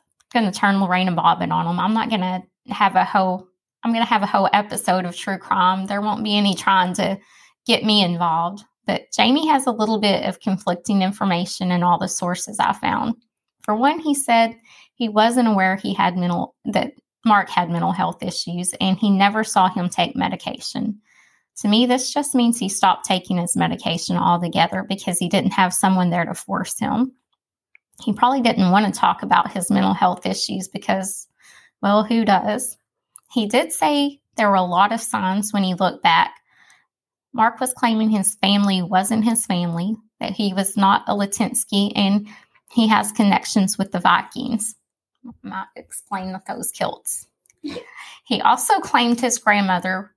to 0.47 0.50
turn 0.59 0.81
Lorena 0.81 1.12
Bobbitt 1.12 1.52
on 1.52 1.66
them. 1.66 1.78
I'm 1.78 1.92
not 1.92 2.09
to 2.23 2.42
have 2.73 2.97
a 2.97 3.04
whole, 3.04 3.47
I'm 3.85 3.92
to 3.92 4.09
have 4.09 4.23
a 4.23 4.26
whole 4.26 4.49
episode 4.54 5.04
of 5.04 5.14
true 5.14 5.37
crime. 5.37 5.87
There 5.87 6.00
won't 6.00 6.25
be 6.25 6.37
any 6.37 6.54
trying 6.54 6.95
to 6.95 7.19
get 7.66 7.85
me 7.85 8.02
involved. 8.02 8.64
But 8.87 9.12
Jamie 9.12 9.47
has 9.49 9.66
a 9.66 9.73
little 9.73 10.00
bit 10.00 10.25
of 10.25 10.40
conflicting 10.40 11.02
information 11.02 11.71
in 11.71 11.83
all 11.83 11.99
the 11.99 12.09
sources 12.09 12.59
I 12.59 12.73
found. 12.73 13.14
For 13.62 13.76
one, 13.76 14.00
he 14.00 14.14
said 14.14 14.57
he 15.02 15.09
wasn't 15.09 15.49
aware 15.49 15.75
he 15.75 15.92
had 15.92 16.16
mental, 16.16 16.54
that 16.64 16.92
Mark 17.26 17.50
had 17.50 17.68
mental 17.68 17.90
health 17.90 18.23
issues 18.23 18.73
and 18.80 18.97
he 18.97 19.11
never 19.11 19.42
saw 19.42 19.68
him 19.68 19.88
take 19.88 20.14
medication. 20.14 21.00
To 21.56 21.66
me, 21.66 21.87
this 21.87 22.14
just 22.14 22.37
means 22.37 22.56
he 22.56 22.68
stopped 22.68 23.04
taking 23.04 23.38
his 23.38 23.56
medication 23.56 24.16
altogether 24.16 24.87
because 24.88 25.18
he 25.18 25.28
didn't 25.28 25.54
have 25.54 25.75
someone 25.75 26.11
there 26.11 26.25
to 26.25 26.35
force 26.35 26.78
him. 26.78 27.14
He 28.04 28.12
probably 28.12 28.42
didn't 28.42 28.71
want 28.71 28.94
to 28.94 29.00
talk 29.00 29.25
about 29.25 29.50
his 29.50 29.73
mental 29.73 29.92
health 29.92 30.25
issues 30.25 30.68
because, 30.68 31.26
well, 31.82 32.04
who 32.04 32.25
does? 32.25 32.78
He 33.32 33.47
did 33.47 33.73
say 33.73 34.21
there 34.37 34.50
were 34.50 34.54
a 34.54 34.62
lot 34.62 34.92
of 34.92 35.00
signs 35.00 35.52
when 35.52 35.64
he 35.64 35.75
looked 35.75 36.04
back. 36.04 36.37
Mark 37.32 37.59
was 37.59 37.73
claiming 37.73 38.09
his 38.09 38.37
family 38.37 38.82
wasn't 38.82 39.25
his 39.25 39.47
family, 39.47 39.97
that 40.21 40.30
he 40.30 40.54
was 40.54 40.76
not 40.76 41.02
a 41.09 41.12
Latunski, 41.16 41.90
and 41.97 42.28
he 42.71 42.87
has 42.87 43.11
connections 43.11 43.76
with 43.76 43.90
the 43.90 43.99
Vikings. 43.99 44.76
Might 45.43 45.67
explain 45.76 46.33
with 46.33 46.45
those 46.47 46.71
kilts. 46.71 47.26
He 48.25 48.41
also 48.41 48.81
claimed 48.81 49.21
his 49.21 49.38
grandmother 49.38 50.12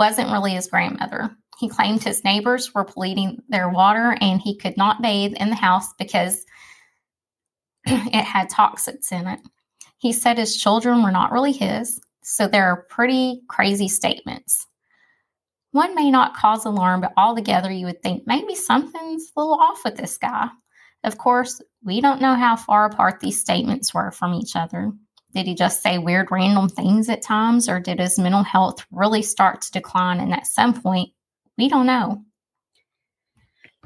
wasn't 0.00 0.32
really 0.32 0.52
his 0.52 0.66
grandmother. 0.66 1.30
He 1.58 1.68
claimed 1.68 2.02
his 2.02 2.24
neighbors 2.24 2.74
were 2.74 2.84
polluting 2.84 3.42
their 3.50 3.68
water 3.68 4.16
and 4.22 4.40
he 4.40 4.56
could 4.56 4.78
not 4.78 5.02
bathe 5.02 5.34
in 5.34 5.50
the 5.50 5.56
house 5.56 5.92
because 5.98 6.46
it 7.84 8.24
had 8.24 8.48
toxins 8.48 9.12
in 9.12 9.26
it. 9.26 9.40
He 9.98 10.14
said 10.14 10.38
his 10.38 10.56
children 10.56 11.02
were 11.02 11.10
not 11.10 11.32
really 11.32 11.52
his, 11.52 12.00
so 12.22 12.48
there 12.48 12.64
are 12.64 12.86
pretty 12.88 13.42
crazy 13.48 13.88
statements. 13.88 14.66
One 15.72 15.94
may 15.94 16.10
not 16.10 16.34
cause 16.34 16.64
alarm, 16.64 17.02
but 17.02 17.12
altogether 17.18 17.70
you 17.70 17.84
would 17.84 18.02
think 18.02 18.26
maybe 18.26 18.54
something's 18.54 19.30
a 19.36 19.40
little 19.40 19.60
off 19.60 19.84
with 19.84 19.96
this 19.96 20.16
guy. 20.16 20.48
Of 21.02 21.18
course, 21.18 21.62
we 21.82 22.00
don't 22.00 22.20
know 22.20 22.34
how 22.34 22.56
far 22.56 22.86
apart 22.86 23.20
these 23.20 23.40
statements 23.40 23.94
were 23.94 24.10
from 24.10 24.34
each 24.34 24.54
other. 24.54 24.92
Did 25.34 25.46
he 25.46 25.54
just 25.54 25.82
say 25.82 25.98
weird 25.98 26.28
random 26.30 26.68
things 26.68 27.08
at 27.08 27.22
times, 27.22 27.68
or 27.68 27.80
did 27.80 28.00
his 28.00 28.18
mental 28.18 28.42
health 28.42 28.84
really 28.90 29.22
start 29.22 29.62
to 29.62 29.72
decline? 29.72 30.20
And 30.20 30.32
at 30.32 30.46
some 30.46 30.74
point, 30.74 31.10
we 31.56 31.68
don't 31.68 31.86
know. 31.86 32.24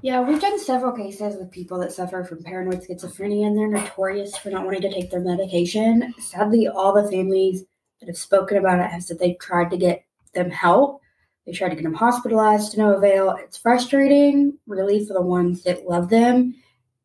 Yeah, 0.02 0.20
we've 0.20 0.40
done 0.40 0.58
several 0.58 0.92
cases 0.92 1.36
with 1.36 1.50
people 1.50 1.78
that 1.80 1.92
suffer 1.92 2.24
from 2.24 2.42
paranoid 2.42 2.82
schizophrenia, 2.82 3.46
and 3.46 3.56
they're 3.56 3.68
notorious 3.68 4.36
for 4.36 4.50
not 4.50 4.64
wanting 4.64 4.82
to 4.82 4.92
take 4.92 5.10
their 5.10 5.20
medication. 5.20 6.14
Sadly, 6.18 6.68
all 6.68 6.92
the 6.92 7.10
families 7.10 7.64
that 8.00 8.08
have 8.08 8.18
spoken 8.18 8.58
about 8.58 8.80
it 8.80 8.90
have 8.90 9.02
said 9.02 9.18
they've 9.18 9.38
tried 9.38 9.70
to 9.70 9.76
get 9.76 10.04
them 10.34 10.50
help. 10.50 11.00
They 11.46 11.52
tried 11.52 11.70
to 11.70 11.76
get 11.76 11.84
them 11.84 11.94
hospitalized 11.94 12.72
to 12.72 12.78
no 12.78 12.94
avail. 12.94 13.36
It's 13.40 13.56
frustrating, 13.56 14.58
really, 14.66 15.06
for 15.06 15.14
the 15.14 15.22
ones 15.22 15.62
that 15.62 15.86
love 15.86 16.10
them. 16.10 16.54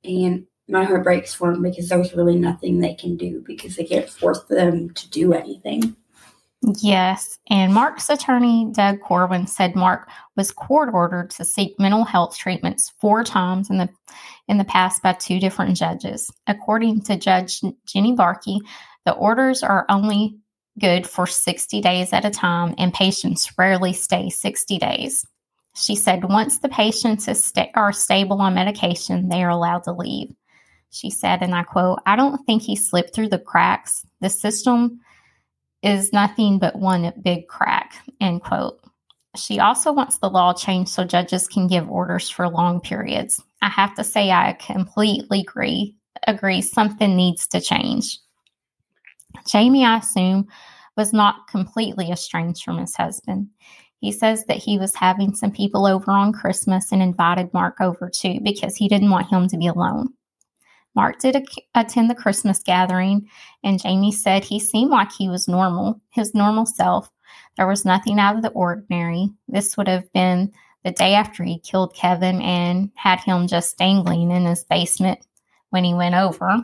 And 0.03 0.45
my 0.67 0.83
heart 0.83 1.03
breaks 1.03 1.33
for 1.33 1.51
them 1.51 1.63
because 1.63 1.89
there's 1.89 2.13
really 2.13 2.35
nothing 2.35 2.79
they 2.79 2.93
can 2.93 3.17
do 3.17 3.43
because 3.45 3.75
they 3.75 3.85
can't 3.85 4.09
force 4.09 4.43
them 4.43 4.91
to 4.91 5.09
do 5.09 5.33
anything. 5.33 5.95
Yes, 6.61 7.39
and 7.49 7.73
Mark's 7.73 8.09
attorney, 8.09 8.69
Doug 8.73 8.99
Corwin, 8.99 9.47
said 9.47 9.75
Mark 9.75 10.09
was 10.35 10.51
court 10.51 10.89
ordered 10.93 11.29
to 11.31 11.45
seek 11.45 11.79
mental 11.79 12.03
health 12.03 12.37
treatments 12.37 12.91
four 12.99 13.23
times 13.23 13.69
in 13.69 13.77
the 13.77 13.89
in 14.49 14.57
the 14.57 14.65
past 14.65 15.01
by 15.01 15.13
two 15.13 15.39
different 15.39 15.77
judges. 15.77 16.29
According 16.47 17.01
to 17.03 17.17
Judge 17.17 17.61
Jenny 17.85 18.13
Barkey, 18.13 18.59
the 19.05 19.13
orders 19.13 19.63
are 19.63 19.85
only 19.87 20.37
good 20.79 21.07
for 21.07 21.25
60 21.25 21.79
days 21.81 22.11
at 22.11 22.25
a 22.25 22.29
time, 22.29 22.75
and 22.77 22.93
patients 22.93 23.51
rarely 23.57 23.93
stay 23.93 24.29
60 24.29 24.77
days. 24.79 25.25
She 25.79 25.95
said 25.95 26.25
once 26.25 26.59
the 26.59 26.69
patients 26.69 27.25
sta- 27.25 27.71
are 27.75 27.93
stable 27.93 28.41
on 28.41 28.53
medication, 28.53 29.29
they 29.29 29.43
are 29.43 29.49
allowed 29.49 29.83
to 29.85 29.93
leave. 29.93 30.33
She 30.91 31.09
said, 31.09 31.41
and 31.41 31.53
I 31.53 31.63
quote, 31.63 31.99
I 32.05 32.15
don't 32.15 32.43
think 32.45 32.61
he 32.61 32.75
slipped 32.75 33.13
through 33.13 33.29
the 33.29 33.39
cracks. 33.39 34.05
The 34.21 34.29
system 34.29 34.99
is 35.83 36.11
nothing 36.11 36.59
but 36.59 36.75
one 36.75 37.13
big 37.23 37.47
crack, 37.47 37.93
end 38.19 38.43
quote. 38.43 38.79
She 39.35 39.59
also 39.59 39.93
wants 39.93 40.17
the 40.17 40.29
law 40.29 40.53
changed 40.53 40.89
so 40.91 41.03
judges 41.03 41.47
can 41.47 41.67
give 41.67 41.89
orders 41.89 42.29
for 42.29 42.49
long 42.49 42.81
periods. 42.81 43.41
I 43.61 43.69
have 43.69 43.93
to 43.95 44.03
say 44.03 44.31
I 44.31 44.53
completely 44.53 45.41
agree 45.41 45.95
agree 46.27 46.61
something 46.61 47.15
needs 47.15 47.47
to 47.47 47.61
change. 47.61 48.19
Jamie, 49.47 49.85
I 49.85 49.99
assume, 49.99 50.47
was 50.97 51.13
not 51.13 51.47
completely 51.47 52.11
estranged 52.11 52.63
from 52.63 52.77
his 52.77 52.95
husband. 52.95 53.47
He 53.99 54.11
says 54.11 54.45
that 54.45 54.57
he 54.57 54.77
was 54.77 54.95
having 54.95 55.35
some 55.35 55.51
people 55.51 55.85
over 55.85 56.11
on 56.11 56.33
Christmas 56.33 56.91
and 56.91 57.01
invited 57.01 57.53
Mark 57.53 57.81
over 57.81 58.09
too 58.09 58.39
because 58.41 58.75
he 58.75 58.87
didn't 58.87 59.11
want 59.11 59.29
him 59.29 59.47
to 59.49 59.57
be 59.57 59.67
alone. 59.67 60.13
Mark 60.95 61.19
did 61.19 61.47
attend 61.75 62.09
the 62.09 62.15
Christmas 62.15 62.63
gathering, 62.63 63.29
and 63.63 63.81
Jamie 63.81 64.11
said 64.11 64.43
he 64.43 64.59
seemed 64.59 64.89
like 64.89 65.11
he 65.11 65.29
was 65.29 65.47
normal, 65.47 66.01
his 66.09 66.33
normal 66.33 66.65
self. 66.65 67.09
There 67.57 67.67
was 67.67 67.85
nothing 67.85 68.19
out 68.19 68.35
of 68.35 68.41
the 68.41 68.49
ordinary. 68.49 69.29
This 69.47 69.77
would 69.77 69.87
have 69.87 70.11
been 70.13 70.51
the 70.83 70.91
day 70.91 71.13
after 71.13 71.43
he 71.43 71.59
killed 71.59 71.95
Kevin 71.95 72.41
and 72.41 72.91
had 72.95 73.19
him 73.19 73.47
just 73.47 73.77
dangling 73.77 74.31
in 74.31 74.45
his 74.45 74.63
basement 74.63 75.19
when 75.69 75.83
he 75.83 75.93
went 75.93 76.15
over. 76.15 76.63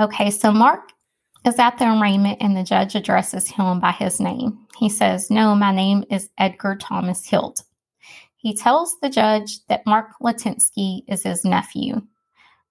Okay, 0.00 0.30
so 0.30 0.52
Mark 0.52 0.91
is 1.44 1.58
at 1.58 1.78
the 1.78 1.86
arraignment 1.86 2.38
and 2.40 2.56
the 2.56 2.62
judge 2.62 2.94
addresses 2.94 3.48
him 3.48 3.80
by 3.80 3.92
his 3.92 4.20
name. 4.20 4.66
He 4.78 4.88
says, 4.88 5.30
No, 5.30 5.54
my 5.54 5.74
name 5.74 6.04
is 6.10 6.28
Edgar 6.38 6.76
Thomas 6.76 7.26
Hilt. 7.26 7.62
He 8.36 8.54
tells 8.56 8.98
the 9.00 9.10
judge 9.10 9.64
that 9.66 9.86
Mark 9.86 10.10
Latunski 10.20 11.02
is 11.08 11.22
his 11.22 11.44
nephew. 11.44 12.02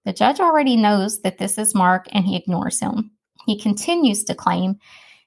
The 0.05 0.13
judge 0.13 0.39
already 0.39 0.75
knows 0.75 1.21
that 1.21 1.37
this 1.37 1.57
is 1.57 1.75
Mark 1.75 2.07
and 2.11 2.25
he 2.25 2.35
ignores 2.35 2.79
him. 2.79 3.11
He 3.45 3.59
continues 3.59 4.23
to 4.25 4.35
claim 4.35 4.79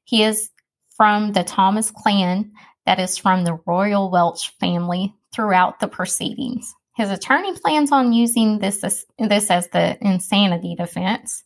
he 0.05 0.23
is 0.23 0.51
from 0.97 1.33
the 1.33 1.45
Thomas 1.45 1.91
clan 1.91 2.53
that 2.87 3.01
is 3.01 3.17
from 3.17 3.45
the 3.45 3.59
Royal 3.67 4.11
Welch 4.11 4.51
family 4.61 5.15
throughout 5.33 5.81
the 5.81 5.89
proceedings. 5.89 6.75
His 6.95 7.11
attorney 7.11 7.59
plans 7.59 7.91
on 7.91 8.13
using 8.13 8.59
this 8.59 8.85
as, 8.85 9.05
this 9.19 9.51
as 9.51 9.69
the 9.69 9.99
insanity 10.01 10.77
defense. 10.77 11.43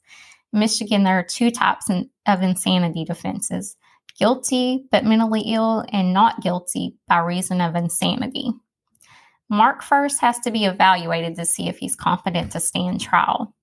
In 0.52 0.60
Michigan, 0.60 1.04
there 1.04 1.18
are 1.18 1.24
two 1.24 1.50
types 1.50 1.90
of 1.90 2.42
insanity 2.42 3.04
defenses 3.04 3.76
guilty 4.18 4.84
but 4.90 5.04
mentally 5.04 5.42
ill, 5.46 5.84
and 5.92 6.12
not 6.12 6.42
guilty 6.42 6.96
by 7.06 7.18
reason 7.18 7.60
of 7.60 7.76
insanity. 7.76 8.50
Mark 9.48 9.82
first 9.82 10.20
has 10.20 10.38
to 10.40 10.50
be 10.50 10.64
evaluated 10.64 11.36
to 11.36 11.46
see 11.46 11.68
if 11.68 11.78
he's 11.78 11.96
competent 11.96 12.52
to 12.52 12.60
stand 12.60 13.00
trial. 13.00 13.54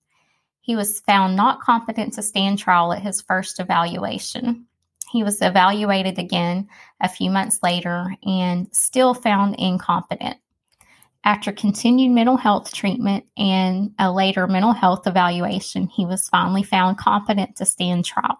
He 0.61 0.75
was 0.75 1.01
found 1.01 1.35
not 1.35 1.61
competent 1.61 2.13
to 2.13 2.23
stand 2.23 2.57
trial 2.57 2.91
at 2.91 3.03
his 3.03 3.21
first 3.21 3.59
evaluation. 3.59 4.65
He 5.11 5.23
was 5.23 5.41
evaluated 5.41 6.17
again 6.17 6.67
a 6.99 7.07
few 7.07 7.29
months 7.29 7.59
later 7.61 8.15
and 8.23 8.67
still 8.73 9.13
found 9.13 9.55
incompetent. 9.59 10.37
After 11.25 11.51
continued 11.51 12.11
mental 12.11 12.37
health 12.37 12.71
treatment 12.71 13.25
and 13.35 13.95
a 13.97 14.11
later 14.11 14.45
mental 14.45 14.73
health 14.73 15.07
evaluation, 15.07 15.87
he 15.87 16.05
was 16.05 16.29
finally 16.29 16.61
found 16.61 16.99
competent 16.99 17.55
to 17.55 17.65
stand 17.65 18.05
trial. 18.05 18.37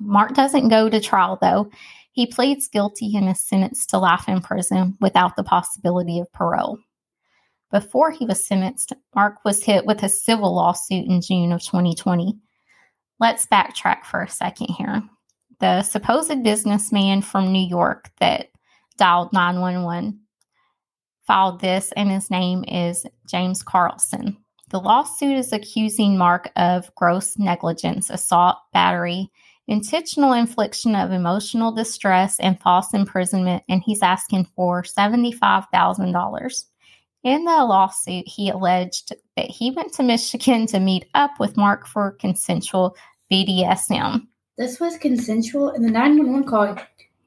Mark 0.00 0.34
doesn't 0.34 0.68
go 0.68 0.90
to 0.90 1.00
trial, 1.00 1.38
though. 1.40 1.70
He 2.10 2.26
pleads 2.26 2.66
guilty 2.66 3.16
and 3.16 3.28
is 3.28 3.38
sentenced 3.38 3.90
to 3.90 3.98
life 3.98 4.28
in 4.28 4.40
prison 4.40 4.96
without 5.00 5.36
the 5.36 5.44
possibility 5.44 6.18
of 6.18 6.32
parole. 6.32 6.78
Before 7.70 8.10
he 8.10 8.26
was 8.26 8.44
sentenced, 8.44 8.92
Mark 9.14 9.44
was 9.44 9.62
hit 9.62 9.86
with 9.86 10.02
a 10.02 10.08
civil 10.08 10.56
lawsuit 10.56 11.06
in 11.06 11.20
June 11.20 11.52
of 11.52 11.62
2020. 11.62 12.36
Let's 13.20 13.46
backtrack 13.46 14.04
for 14.04 14.20
a 14.20 14.28
second 14.28 14.74
here. 14.74 15.02
The 15.60 15.84
supposed 15.84 16.42
businessman 16.42 17.22
from 17.22 17.52
New 17.52 17.64
York 17.64 18.10
that 18.18 18.48
dialed 18.98 19.32
911 19.32 20.21
filed 21.32 21.60
this, 21.60 21.92
and 21.96 22.10
his 22.10 22.30
name 22.30 22.62
is 22.68 23.06
James 23.26 23.62
Carlson. 23.62 24.36
The 24.68 24.80
lawsuit 24.80 25.38
is 25.38 25.50
accusing 25.50 26.18
Mark 26.18 26.50
of 26.56 26.94
gross 26.94 27.38
negligence, 27.38 28.10
assault, 28.10 28.58
battery, 28.74 29.30
intentional 29.66 30.34
infliction 30.34 30.94
of 30.94 31.10
emotional 31.10 31.72
distress, 31.72 32.38
and 32.38 32.60
false 32.60 32.92
imprisonment, 32.92 33.62
and 33.66 33.82
he's 33.82 34.02
asking 34.02 34.46
for 34.54 34.82
$75,000. 34.82 36.64
In 37.24 37.44
the 37.44 37.64
lawsuit, 37.64 38.28
he 38.28 38.50
alleged 38.50 39.14
that 39.34 39.46
he 39.46 39.70
went 39.70 39.94
to 39.94 40.02
Michigan 40.02 40.66
to 40.66 40.80
meet 40.80 41.06
up 41.14 41.40
with 41.40 41.56
Mark 41.56 41.86
for 41.86 42.10
consensual 42.20 42.94
BDSM. 43.32 44.26
This 44.58 44.78
was 44.78 44.98
consensual. 44.98 45.70
In 45.70 45.80
the 45.80 45.90
911 45.90 46.46
call, 46.46 46.76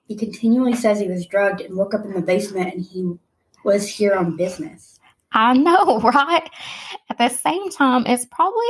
he 0.07 0.15
continually 0.15 0.75
says 0.75 0.99
he 0.99 1.07
was 1.07 1.25
drugged 1.25 1.61
and 1.61 1.75
woke 1.75 1.95
up 1.95 2.05
in 2.05 2.13
the 2.13 2.21
basement 2.21 2.71
and 2.71 2.85
he 2.85 3.17
was 3.65 3.87
here 3.87 4.13
on 4.13 4.37
business. 4.37 4.99
I 5.33 5.53
know, 5.53 5.99
right? 6.15 6.49
At 7.09 7.17
the 7.17 7.29
same 7.29 7.69
time, 7.71 8.05
it's 8.05 8.25
probably 8.25 8.65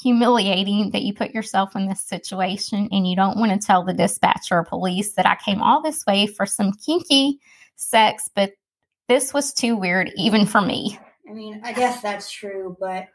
humiliating 0.00 0.90
that 0.90 1.02
you 1.02 1.12
put 1.12 1.32
yourself 1.32 1.74
in 1.76 1.88
this 1.88 2.02
situation 2.02 2.88
and 2.92 3.06
you 3.06 3.16
don't 3.16 3.38
want 3.38 3.52
to 3.52 3.64
tell 3.64 3.84
the 3.84 3.92
dispatcher 3.92 4.58
or 4.58 4.64
police 4.64 5.14
that 5.14 5.26
I 5.26 5.36
came 5.44 5.60
all 5.60 5.82
this 5.82 6.04
way 6.06 6.26
for 6.26 6.46
some 6.46 6.72
kinky 6.72 7.40
sex, 7.76 8.28
but 8.34 8.52
this 9.08 9.32
was 9.32 9.52
too 9.52 9.76
weird 9.76 10.10
even 10.16 10.46
for 10.46 10.60
me. 10.60 10.98
I 11.28 11.32
mean, 11.32 11.60
I 11.64 11.72
guess 11.72 12.00
that's 12.00 12.30
true, 12.30 12.76
but 12.80 13.08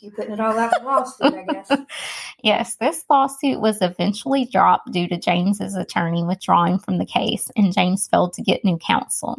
you 0.00 0.10
putting 0.10 0.32
it 0.32 0.40
all 0.40 0.58
out 0.58 0.72
the 0.78 0.84
lawsuit, 0.84 1.34
I 1.34 1.44
guess. 1.52 1.70
yes, 2.42 2.76
this 2.76 3.04
lawsuit 3.10 3.60
was 3.60 3.82
eventually 3.82 4.46
dropped 4.46 4.92
due 4.92 5.08
to 5.08 5.18
James's 5.18 5.74
attorney 5.74 6.24
withdrawing 6.24 6.78
from 6.78 6.98
the 6.98 7.04
case, 7.04 7.50
and 7.56 7.74
James 7.74 8.08
failed 8.08 8.32
to 8.34 8.42
get 8.42 8.64
new 8.64 8.78
counsel. 8.78 9.36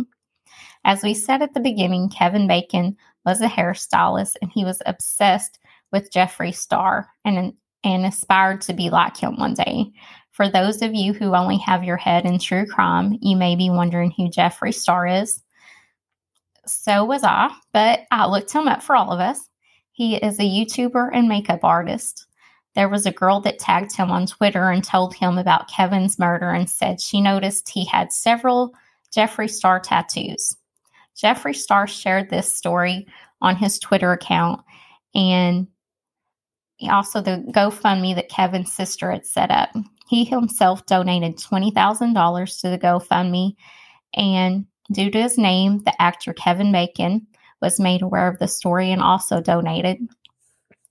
As 0.84 1.04
we 1.04 1.14
said 1.14 1.42
at 1.42 1.54
the 1.54 1.60
beginning, 1.60 2.10
Kevin 2.10 2.48
Bacon 2.48 2.98
was 3.26 3.42
a 3.42 3.48
hairstylist 3.48 4.36
and 4.42 4.52
he 4.52 4.66
was 4.66 4.82
obsessed 4.86 5.60
with 5.92 6.12
Jeffree 6.12 6.56
Star 6.56 7.10
and, 7.24 7.54
and 7.84 8.06
aspired 8.06 8.62
to 8.62 8.74
be 8.74 8.90
like 8.90 9.18
him 9.18 9.38
one 9.38 9.54
day. 9.54 9.92
For 10.32 10.50
those 10.50 10.82
of 10.82 10.94
you 10.96 11.14
who 11.14 11.36
only 11.36 11.58
have 11.58 11.84
your 11.84 11.98
head 11.98 12.26
in 12.26 12.40
true 12.40 12.66
crime, 12.66 13.18
you 13.22 13.36
may 13.36 13.56
be 13.56 13.70
wondering 13.70 14.12
who 14.12 14.30
Jeffree 14.30 14.74
Star 14.74 15.06
is. 15.06 15.42
So 16.66 17.06
was 17.06 17.24
I, 17.24 17.52
but 17.74 18.02
I 18.12 18.28
looked 18.28 18.54
him 18.54 18.68
up 18.68 18.82
for 18.82 18.96
all 18.96 19.12
of 19.12 19.20
us. 19.20 19.50
He 19.92 20.16
is 20.16 20.40
a 20.40 20.44
YouTuber 20.44 21.10
and 21.14 21.28
makeup 21.28 21.64
artist. 21.64 22.26
There 22.76 22.90
was 22.90 23.06
a 23.06 23.12
girl 23.12 23.42
that 23.42 23.60
tagged 23.60 23.96
him 23.96 24.10
on 24.10 24.26
Twitter 24.26 24.70
and 24.70 24.84
told 24.84 25.14
him 25.14 25.38
about 25.38 25.70
Kevin's 25.70 26.18
murder 26.18 26.50
and 26.50 26.70
said 26.70 27.02
she 27.02 27.20
noticed 27.20 27.70
he 27.70 27.86
had 27.86 28.14
several 28.14 28.74
Jeffree 29.14 29.50
Star 29.50 29.80
tattoos. 29.80 30.56
Jeffree 31.18 31.56
Star 31.56 31.88
shared 31.88 32.30
this 32.30 32.54
story 32.54 33.08
on 33.42 33.56
his 33.56 33.80
Twitter 33.80 34.12
account 34.12 34.62
and 35.14 35.68
also 36.90 37.22
the 37.22 37.46
GoFundMe 37.52 38.16
that 38.16 38.30
Kevin's 38.30 38.72
sister 38.72 39.12
had 39.12 39.26
set 39.26 39.52
up. 39.52 39.70
He 40.08 40.26
himself 40.26 40.86
donated 40.86 41.38
$20,000 41.38 42.62
to 42.62 42.70
the 42.70 42.80
GoFundMe, 42.80 43.56
and 44.14 44.66
due 44.92 45.10
to 45.12 45.22
his 45.22 45.38
name, 45.38 45.80
the 45.84 46.02
actor 46.02 46.34
Kevin 46.34 46.72
Bacon 46.72 47.28
was 47.62 47.80
made 47.80 48.02
aware 48.02 48.28
of 48.28 48.40
the 48.40 48.48
story 48.48 48.92
and 48.92 49.02
also 49.02 49.40
donated. 49.40 50.00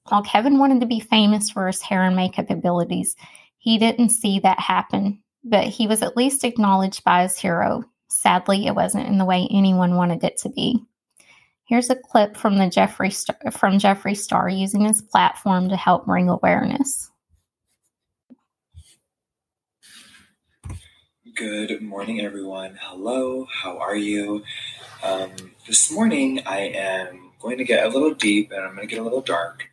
While 0.09 0.22
Kevin 0.22 0.59
wanted 0.59 0.80
to 0.80 0.87
be 0.87 1.00
famous 1.00 1.50
for 1.50 1.66
his 1.66 1.83
hair 1.83 2.04
and 2.04 2.16
makeup 2.16 2.50
abilities, 2.50 3.14
he 3.59 3.76
didn't 3.78 4.11
see 4.11 4.38
that 4.40 4.59
happen, 4.59 5.22
but 5.44 5.64
he 5.64 5.87
was 5.87 6.02
at 6.02 6.16
least 6.16 6.44
acknowledged 6.44 7.04
by 7.04 7.22
his 7.22 7.38
hero. 7.38 7.85
Sadly, 8.10 8.66
it 8.66 8.74
wasn't 8.74 9.06
in 9.06 9.18
the 9.18 9.24
way 9.24 9.46
anyone 9.50 9.94
wanted 9.94 10.24
it 10.24 10.36
to 10.38 10.48
be. 10.48 10.84
Here's 11.64 11.88
a 11.88 11.94
clip 11.94 12.36
from 12.36 12.58
the 12.58 12.64
Jeffree 12.64 13.12
Star, 13.12 13.36
from 13.52 13.78
Jeffree 13.78 14.16
Star 14.16 14.48
using 14.48 14.80
his 14.80 15.00
platform 15.00 15.68
to 15.68 15.76
help 15.76 16.06
bring 16.06 16.28
awareness. 16.28 17.08
Good 21.36 21.80
morning, 21.80 22.20
everyone. 22.20 22.76
Hello, 22.82 23.46
how 23.62 23.78
are 23.78 23.96
you? 23.96 24.42
Um, 25.04 25.30
this 25.68 25.92
morning, 25.92 26.42
I 26.44 26.62
am 26.62 27.30
going 27.40 27.58
to 27.58 27.64
get 27.64 27.86
a 27.86 27.88
little 27.88 28.14
deep 28.14 28.50
and 28.50 28.60
I'm 28.60 28.74
going 28.74 28.88
to 28.88 28.92
get 28.92 29.00
a 29.00 29.04
little 29.04 29.22
dark. 29.22 29.70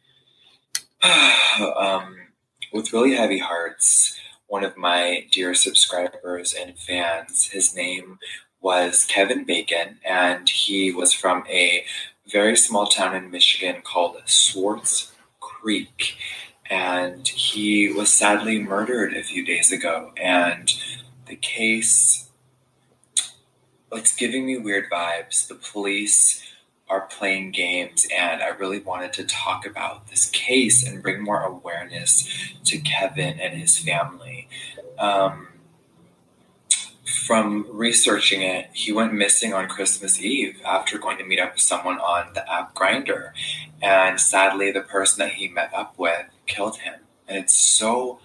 um, 1.76 2.16
with 2.72 2.94
really 2.94 3.16
heavy 3.16 3.40
hearts, 3.40 4.20
one 4.48 4.64
of 4.64 4.78
my 4.78 5.28
dear 5.32 5.54
subscribers 5.54 6.54
and 6.54 6.78
fans, 6.78 7.50
his 7.52 7.76
name 7.76 8.20
was 8.62 9.06
Kevin 9.06 9.44
Bacon, 9.44 10.00
and 10.06 10.50
he 10.50 10.92
was 10.92 11.14
from 11.14 11.46
a 11.48 11.86
very 12.26 12.56
small 12.56 12.88
town 12.88 13.16
in 13.16 13.32
Michigan 13.32 13.82
called 13.84 14.18
Swartz 14.26 15.14
Creek. 15.40 16.18
And 16.70 17.28
he 17.28 17.92
was 17.92 18.12
sadly 18.12 18.60
murdered 18.60 19.16
a 19.16 19.24
few 19.24 19.46
days 19.46 19.72
ago. 19.72 20.12
And 20.18 20.74
the 21.26 21.38
case, 21.38 22.30
it's 23.92 24.16
giving 24.16 24.46
me 24.46 24.58
weird 24.58 24.90
vibes. 24.92 25.48
The 25.48 25.56
police 25.56 26.44
are 26.90 27.02
playing 27.02 27.52
games, 27.52 28.08
and 28.16 28.42
I 28.42 28.48
really 28.50 28.80
wanted 28.80 29.14
to 29.14 29.26
talk 29.26 29.66
about 29.66 30.08
this 30.08 30.28
case 30.30 30.88
and 30.88 31.04
bring 31.04 31.22
more 31.22 31.42
awareness 31.42 32.54
to 32.66 32.78
Kevin 32.80 33.40
and 33.40 33.60
his 33.60 33.78
family. 33.78 34.48
Um, 34.98 35.50
from 37.26 37.66
researching 37.72 38.42
it, 38.42 38.70
he 38.74 38.92
went 38.92 39.14
missing 39.14 39.54
on 39.54 39.68
Christmas 39.68 40.22
Eve 40.22 40.62
after 40.66 40.98
going 40.98 41.18
to 41.18 41.26
meet 41.26 41.40
up 41.40 41.54
with 41.54 41.62
someone 41.62 41.98
on 42.00 42.34
the 42.34 42.52
app 42.52 42.74
Grindr. 42.74 43.32
And 43.82 44.20
sadly, 44.20 44.72
the 44.72 44.82
person 44.82 45.20
that 45.20 45.36
he 45.36 45.48
met 45.48 45.74
up 45.74 45.98
with 45.98 46.26
killed 46.46 46.78
him. 46.78 46.96
And 47.28 47.38
it's 47.38 47.54
so 47.54 48.20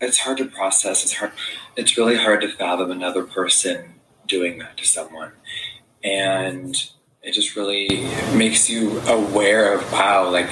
it's 0.00 0.18
hard 0.18 0.38
to 0.38 0.44
process. 0.44 1.04
It's 1.04 1.14
hard 1.14 1.32
it's 1.76 1.96
really 1.96 2.16
hard 2.16 2.40
to 2.42 2.48
fathom 2.48 2.90
another 2.90 3.24
person 3.24 3.94
doing 4.26 4.58
that 4.58 4.76
to 4.76 4.86
someone. 4.86 5.32
And 6.04 6.90
it 7.28 7.34
just 7.34 7.56
really 7.56 7.88
makes 8.34 8.70
you 8.70 9.00
aware 9.00 9.74
of 9.74 9.92
wow, 9.92 10.30
like 10.30 10.48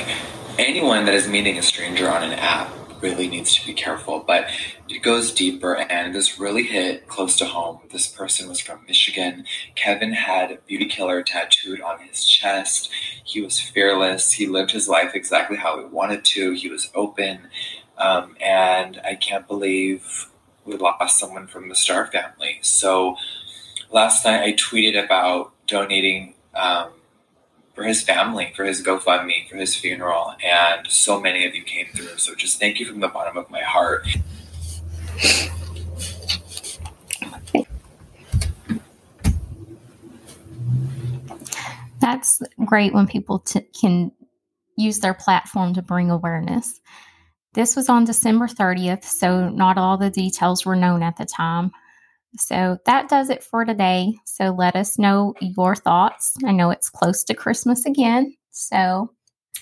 anyone 0.58 1.06
that 1.06 1.14
is 1.14 1.26
meeting 1.26 1.56
a 1.56 1.62
stranger 1.62 2.06
on 2.06 2.22
an 2.22 2.32
app 2.32 2.70
really 3.00 3.28
needs 3.28 3.54
to 3.54 3.66
be 3.66 3.72
careful. 3.72 4.20
But 4.20 4.50
it 4.86 5.02
goes 5.02 5.32
deeper, 5.32 5.74
and 5.74 6.14
this 6.14 6.38
really 6.38 6.64
hit 6.64 7.08
close 7.08 7.34
to 7.38 7.46
home. 7.46 7.80
This 7.90 8.06
person 8.06 8.46
was 8.46 8.60
from 8.60 8.84
Michigan. 8.86 9.46
Kevin 9.74 10.12
had 10.12 10.52
a 10.52 10.56
beauty 10.66 10.84
killer 10.84 11.22
tattooed 11.22 11.80
on 11.80 12.00
his 12.00 12.26
chest. 12.26 12.90
He 13.24 13.40
was 13.40 13.58
fearless. 13.58 14.32
He 14.32 14.46
lived 14.46 14.72
his 14.72 14.86
life 14.86 15.14
exactly 15.14 15.56
how 15.56 15.78
he 15.78 15.86
wanted 15.86 16.26
to. 16.26 16.52
He 16.52 16.68
was 16.68 16.90
open. 16.94 17.48
Um, 17.96 18.36
and 18.38 19.00
I 19.02 19.14
can't 19.14 19.48
believe 19.48 20.28
we 20.66 20.76
lost 20.76 21.18
someone 21.18 21.46
from 21.46 21.70
the 21.70 21.74
Star 21.74 22.06
family. 22.08 22.58
So 22.60 23.16
last 23.90 24.26
night 24.26 24.42
I 24.42 24.52
tweeted 24.52 25.02
about 25.02 25.52
donating 25.66 26.34
um, 26.56 26.90
for 27.74 27.84
his 27.84 28.02
family, 28.02 28.52
for 28.56 28.64
his 28.64 28.82
GoFundMe, 28.82 29.48
for 29.48 29.56
his 29.56 29.74
funeral, 29.74 30.34
and 30.42 30.86
so 30.88 31.20
many 31.20 31.46
of 31.46 31.54
you 31.54 31.62
came 31.62 31.86
through. 31.94 32.16
So 32.16 32.34
just 32.34 32.58
thank 32.58 32.80
you 32.80 32.86
from 32.86 33.00
the 33.00 33.08
bottom 33.08 33.36
of 33.36 33.50
my 33.50 33.60
heart. 33.60 34.06
That's 42.00 42.40
great 42.64 42.94
when 42.94 43.06
people 43.06 43.40
t- 43.40 43.66
can 43.78 44.12
use 44.76 45.00
their 45.00 45.14
platform 45.14 45.74
to 45.74 45.82
bring 45.82 46.10
awareness. 46.10 46.80
This 47.54 47.74
was 47.74 47.88
on 47.88 48.04
December 48.04 48.46
30th, 48.46 49.04
so 49.04 49.48
not 49.48 49.78
all 49.78 49.96
the 49.96 50.10
details 50.10 50.64
were 50.66 50.76
known 50.76 51.02
at 51.02 51.16
the 51.16 51.24
time. 51.24 51.72
So 52.38 52.78
that 52.86 53.08
does 53.08 53.30
it 53.30 53.42
for 53.42 53.64
today. 53.64 54.14
So 54.24 54.50
let 54.50 54.76
us 54.76 54.98
know 54.98 55.34
your 55.40 55.74
thoughts. 55.74 56.36
I 56.44 56.52
know 56.52 56.70
it's 56.70 56.90
close 56.90 57.24
to 57.24 57.34
Christmas 57.34 57.86
again. 57.86 58.34
So, 58.50 59.10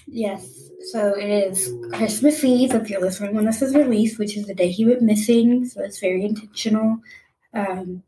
yes. 0.07 0.71
So 0.93 1.15
it 1.17 1.29
is 1.29 1.73
Christmas 1.93 2.43
Eve 2.43 2.75
if 2.75 2.91
you're 2.91 3.01
listening 3.01 3.35
when 3.35 3.47
this 3.47 3.63
is 3.63 3.75
released, 3.75 4.19
which 4.19 4.37
is 4.37 4.47
the 4.47 4.55
day 4.55 4.71
he 4.71 4.85
went 4.85 5.03
missing. 5.03 5.67
So 5.67 5.83
it's 5.83 6.01
very 6.01 6.25
intentional. 6.25 6.99
Um, 7.53 8.03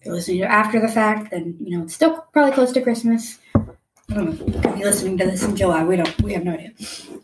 if 0.00 0.06
you're 0.06 0.14
listening 0.14 0.40
to 0.40 0.50
after 0.50 0.80
the 0.80 0.88
fact, 0.88 1.30
then 1.30 1.56
you 1.60 1.76
know 1.76 1.84
it's 1.84 1.94
still 1.94 2.26
probably 2.32 2.52
close 2.52 2.72
to 2.72 2.82
Christmas. 2.82 3.38
I 3.54 4.14
don't 4.14 4.40
know. 4.40 4.60
Could 4.60 4.74
be 4.74 4.84
listening 4.84 5.18
to 5.18 5.26
this 5.26 5.42
in 5.42 5.56
July. 5.56 5.84
We 5.84 5.96
don't. 5.96 6.22
We 6.22 6.32
have 6.32 6.44
no 6.44 6.52
idea. 6.52 6.72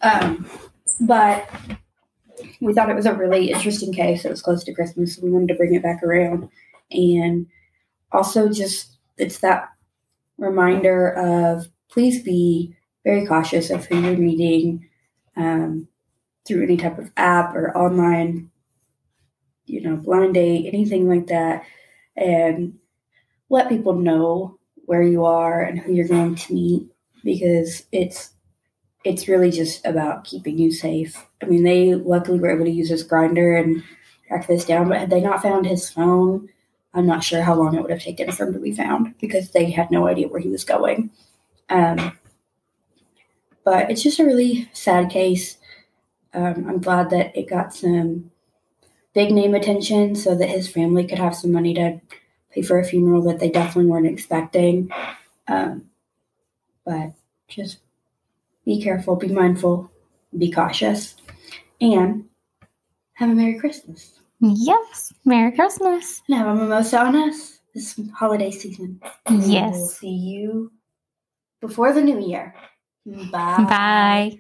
Um, 0.03 0.49
but 1.01 1.49
we 2.61 2.73
thought 2.73 2.90
it 2.90 2.97
was 2.97 3.07
a 3.07 3.14
really 3.14 3.51
interesting 3.51 3.92
case. 3.92 4.25
It 4.25 4.31
was 4.31 4.42
close 4.42 4.64
to 4.64 4.75
Christmas, 4.75 5.16
so 5.16 5.23
we 5.23 5.31
wanted 5.31 5.49
to 5.49 5.55
bring 5.55 5.75
it 5.75 5.83
back 5.83 6.03
around 6.03 6.49
and 6.95 7.47
also 8.13 8.49
just 8.51 8.99
it's 9.19 9.39
that 9.39 9.69
reminder 10.39 11.11
of 11.11 11.67
please 11.89 12.23
be 12.23 12.75
very 13.05 13.27
cautious 13.27 13.71
of 13.71 13.87
who 13.87 14.01
you're 14.01 14.17
meeting 14.17 14.89
um, 15.37 15.89
through 16.47 16.63
any 16.63 16.77
type 16.77 16.99
of 16.99 17.11
app 17.17 17.55
or 17.55 17.77
online 17.77 18.51
you 19.67 19.81
know 19.81 19.97
blind 19.97 20.35
date 20.35 20.67
anything 20.73 21.09
like 21.09 21.27
that. 21.29 21.65
And 22.17 22.79
let 23.49 23.69
people 23.69 23.95
know 23.95 24.59
where 24.85 25.03
you 25.03 25.25
are 25.25 25.63
and 25.63 25.79
who 25.79 25.93
you're 25.93 26.09
going 26.09 26.35
to 26.35 26.53
meet 26.53 26.89
because 27.25 27.85
it's 27.93 28.31
it's 29.05 29.29
really 29.29 29.51
just 29.51 29.85
about 29.85 30.25
keeping 30.25 30.59
you 30.59 30.71
safe. 30.71 31.25
I 31.43 31.47
mean 31.47 31.65
they 31.65 31.95
luckily 31.95 32.39
were 32.39 32.51
able 32.51 32.65
to 32.65 32.71
use 32.71 32.89
this 32.89 33.07
Grindr 33.07 33.61
and 33.61 33.83
track 34.29 34.47
this 34.47 34.65
down 34.65 34.89
but 34.89 34.99
had 34.99 35.11
they 35.11 35.21
not 35.21 35.43
found 35.43 35.67
his 35.67 35.91
phone 35.91 36.49
I'm 36.95 37.07
not 37.07 37.25
sure 37.25 37.43
how 37.43 37.55
long 37.55 37.75
it 37.75 37.83
would 37.83 37.91
have 37.91 38.03
taken 38.03 38.31
for 38.33 38.47
him 38.47 38.53
to 38.53 38.59
be 38.59 38.73
found 38.73 39.15
because 39.19 39.51
they 39.51 39.71
had 39.71 39.91
no 39.91 40.07
idea 40.07 40.29
where 40.29 40.41
he 40.41 40.49
was 40.49 40.65
going. 40.65 41.11
Um, 41.71 42.19
but 43.65 43.91
it's 43.91 44.03
just 44.03 44.19
a 44.19 44.25
really 44.25 44.69
sad 44.73 45.11
case. 45.11 45.57
Um, 46.35 46.67
I'm 46.69 46.81
glad 46.81 47.11
that 47.11 47.37
it 47.37 47.49
got 47.49 47.75
some 47.75 48.31
big 49.15 49.33
name 49.33 49.55
attention 49.55 50.15
so 50.15 50.35
that 50.35 50.49
his 50.49 50.69
family 50.69 51.07
could 51.07 51.19
have 51.19 51.37
some 51.37 51.53
money 51.53 51.75
to 51.75 52.01
pay 52.51 52.63
for 52.63 52.79
a 52.79 52.85
funeral 52.85 53.23
that 53.23 53.39
they 53.39 53.51
definitely 53.51 53.91
weren't 53.91 54.07
expecting. 54.07 54.91
Um, 55.49 55.91
but 56.85 57.13
just 57.49 57.79
be 58.65 58.83
careful, 58.83 59.17
be 59.17 59.29
mindful, 59.29 59.91
be 60.37 60.51
cautious, 60.51 61.17
and 61.81 62.25
have 63.15 63.31
a 63.31 63.35
Merry 63.35 63.59
Christmas. 63.59 64.22
Yes. 64.43 65.13
Merry 65.25 65.53
Christmas. 65.53 66.21
And 66.29 66.37
have 66.37 66.49
a 66.49 66.55
mimosa 66.55 66.99
on 66.99 67.15
us 67.15 67.61
this 67.75 67.99
holiday 68.13 68.51
season. 68.51 69.01
Yes. 69.31 69.73
We'll 69.73 69.87
see 69.87 70.09
you 70.09 70.73
before 71.61 71.93
the 71.93 72.03
new 72.03 72.21
year. 72.21 72.55
Bye. 73.07 73.65
Bye. 73.69 74.39